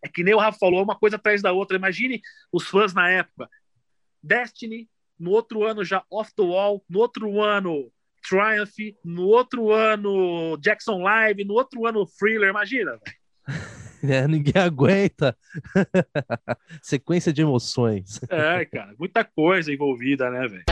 é 0.04 0.08
que 0.08 0.24
nem 0.24 0.34
o 0.34 0.38
Rafa 0.38 0.60
falou, 0.60 0.84
uma 0.84 0.98
coisa 0.98 1.16
atrás 1.16 1.42
da 1.42 1.52
outra. 1.52 1.78
Imagine 1.78 2.22
os 2.52 2.68
fãs 2.68 2.94
na 2.94 3.10
época. 3.10 3.50
Destiny, 4.22 4.88
no 5.20 5.32
outro 5.32 5.64
ano 5.64 5.84
já 5.84 6.04
Off 6.12 6.34
the 6.36 6.44
Wall, 6.44 6.84
no 6.90 7.00
outro 7.00 7.42
ano 7.42 7.92
Triumph, 8.28 8.96
no 9.04 9.28
outro 9.28 9.72
ano 9.72 10.58
Jackson 10.58 11.02
Live, 11.02 11.44
no 11.46 11.54
outro 11.54 11.86
ano 11.86 12.06
Thriller, 12.06 12.50
imagina. 12.50 13.00
É, 14.04 14.28
ninguém 14.28 14.62
aguenta. 14.62 15.36
Sequência 16.84 17.34
de 17.34 17.42
emoções. 17.42 18.22
É, 18.30 18.64
cara, 18.64 18.94
muita 18.98 19.24
coisa 19.24 19.74
envolvida, 19.74 20.30
né, 20.30 20.48
velho? 20.48 20.64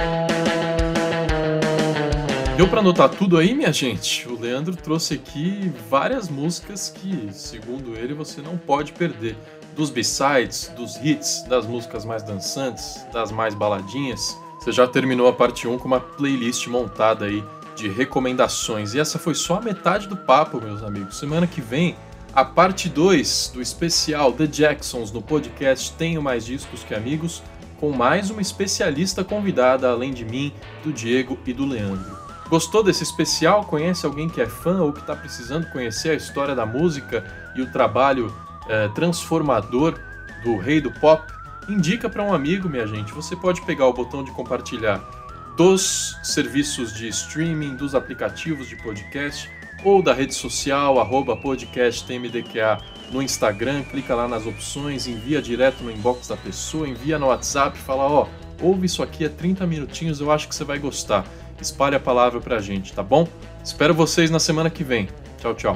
Deu 2.56 2.70
para 2.70 2.80
anotar 2.80 3.10
tudo 3.10 3.38
aí, 3.38 3.54
minha 3.54 3.74
gente? 3.74 4.26
O 4.30 4.40
Leandro 4.40 4.78
trouxe 4.78 5.16
aqui 5.16 5.74
várias 5.90 6.30
músicas 6.30 6.90
que, 6.90 7.28
segundo 7.34 7.98
ele, 7.98 8.14
você 8.14 8.42
não 8.42 8.58
pode 8.58 8.94
perder. 8.94 9.36
Dos 9.76 9.90
b-sides, 9.90 10.72
dos 10.74 10.96
hits, 11.04 11.44
das 11.50 11.66
músicas 11.66 12.06
mais 12.06 12.24
dançantes, 12.24 13.06
das 13.12 13.30
mais 13.30 13.54
baladinhas. 13.54 14.38
Você 14.58 14.72
já 14.72 14.88
terminou 14.88 15.28
a 15.28 15.34
parte 15.34 15.68
1 15.68 15.78
com 15.80 15.86
uma 15.86 16.00
playlist 16.00 16.68
montada 16.68 17.26
aí 17.26 17.44
de 17.76 17.90
recomendações. 17.90 18.94
E 18.94 19.02
essa 19.02 19.20
foi 19.20 19.36
só 19.36 19.58
a 19.58 19.62
metade 19.62 20.08
do 20.08 20.16
papo, 20.16 20.62
meus 20.62 20.82
amigos. 20.82 21.20
Semana 21.20 21.46
que 21.46 21.60
vem, 21.60 21.98
a 22.34 22.46
parte 22.46 22.88
2 22.88 23.52
do 23.54 23.62
especial 23.62 24.32
The 24.32 24.48
Jacksons 24.48 25.12
no 25.12 25.22
podcast 25.22 25.92
Tenho 25.98 26.22
Mais 26.22 26.46
Discos 26.46 26.86
Que 26.86 26.96
Amigos, 26.96 27.44
com 27.82 27.92
mais 27.92 28.30
uma 28.30 28.42
especialista 28.42 29.26
convidada, 29.26 29.90
além 29.90 30.14
de 30.14 30.24
mim, 30.24 30.54
do 30.86 30.94
Diego 30.94 31.38
e 31.46 31.52
do 31.52 31.66
Leandro. 31.66 32.25
Gostou 32.50 32.84
desse 32.84 33.04
especial? 33.04 33.64
Conhece 33.64 34.06
alguém 34.06 34.30
que 34.30 34.40
é 34.40 34.46
fã 34.46 34.82
ou 34.82 34.94
que 34.94 35.00
está 35.00 35.16
precisando 35.16 35.68
conhecer 35.72 36.12
a 36.12 36.14
história 36.14 36.54
da 36.54 36.66
música 36.66 37.24
e 37.56 37.62
o 37.62 37.72
trabalho 37.72 38.34
é, 38.70 38.88
transformador 38.90 40.00
do 40.44 40.58
rei 40.58 40.80
do 40.80 40.92
pop? 40.92 41.24
Indica 41.68 42.08
para 42.08 42.22
um 42.22 42.34
amigo, 42.34 42.70
minha 42.70 42.86
gente. 42.86 43.12
Você 43.14 43.36
pode 43.36 43.62
pegar 43.62 43.88
o 43.88 43.94
botão 43.94 44.24
de 44.24 44.32
compartilhar 44.32 45.04
dos 45.58 46.18
serviços 46.22 46.94
de 46.94 47.08
streaming, 47.08 47.76
dos 47.76 47.96
aplicativos 47.96 48.68
de 48.68 48.76
podcast 48.76 49.50
ou 49.84 50.02
da 50.02 50.14
rede 50.14 50.34
social, 50.34 51.00
arroba 51.00 51.36
podcasttmdqa 51.36 52.78
no 53.12 53.22
Instagram, 53.22 53.84
clica 53.84 54.16
lá 54.16 54.28
nas 54.28 54.46
opções, 54.46 55.08
envia 55.08 55.42
direto 55.42 55.84
no 55.84 55.92
inbox 55.92 56.28
da 56.28 56.38
pessoa, 56.38 56.88
envia 56.88 57.20
no 57.20 57.28
WhatsApp, 57.28 57.78
fala, 57.78 58.04
ó, 58.04 58.28
oh, 58.62 58.68
ouve 58.68 58.88
isso 58.88 59.04
aqui, 59.04 59.26
é 59.26 59.30
30 59.30 59.66
minutinhos, 59.68 60.20
eu 60.20 60.32
acho 60.32 60.48
que 60.48 60.56
você 60.56 60.64
vai 60.64 60.80
gostar 60.80 61.24
espalhe 61.62 61.96
a 61.96 62.00
palavra 62.00 62.40
pra 62.40 62.60
gente, 62.60 62.94
tá 62.94 63.04
bom? 63.04 63.28
Espero 63.64 63.94
vocês 63.94 64.30
na 64.30 64.40
semana 64.40 64.70
que 64.70 64.84
vem. 64.84 65.10
Tchau, 65.40 65.54
tchau. 65.54 65.76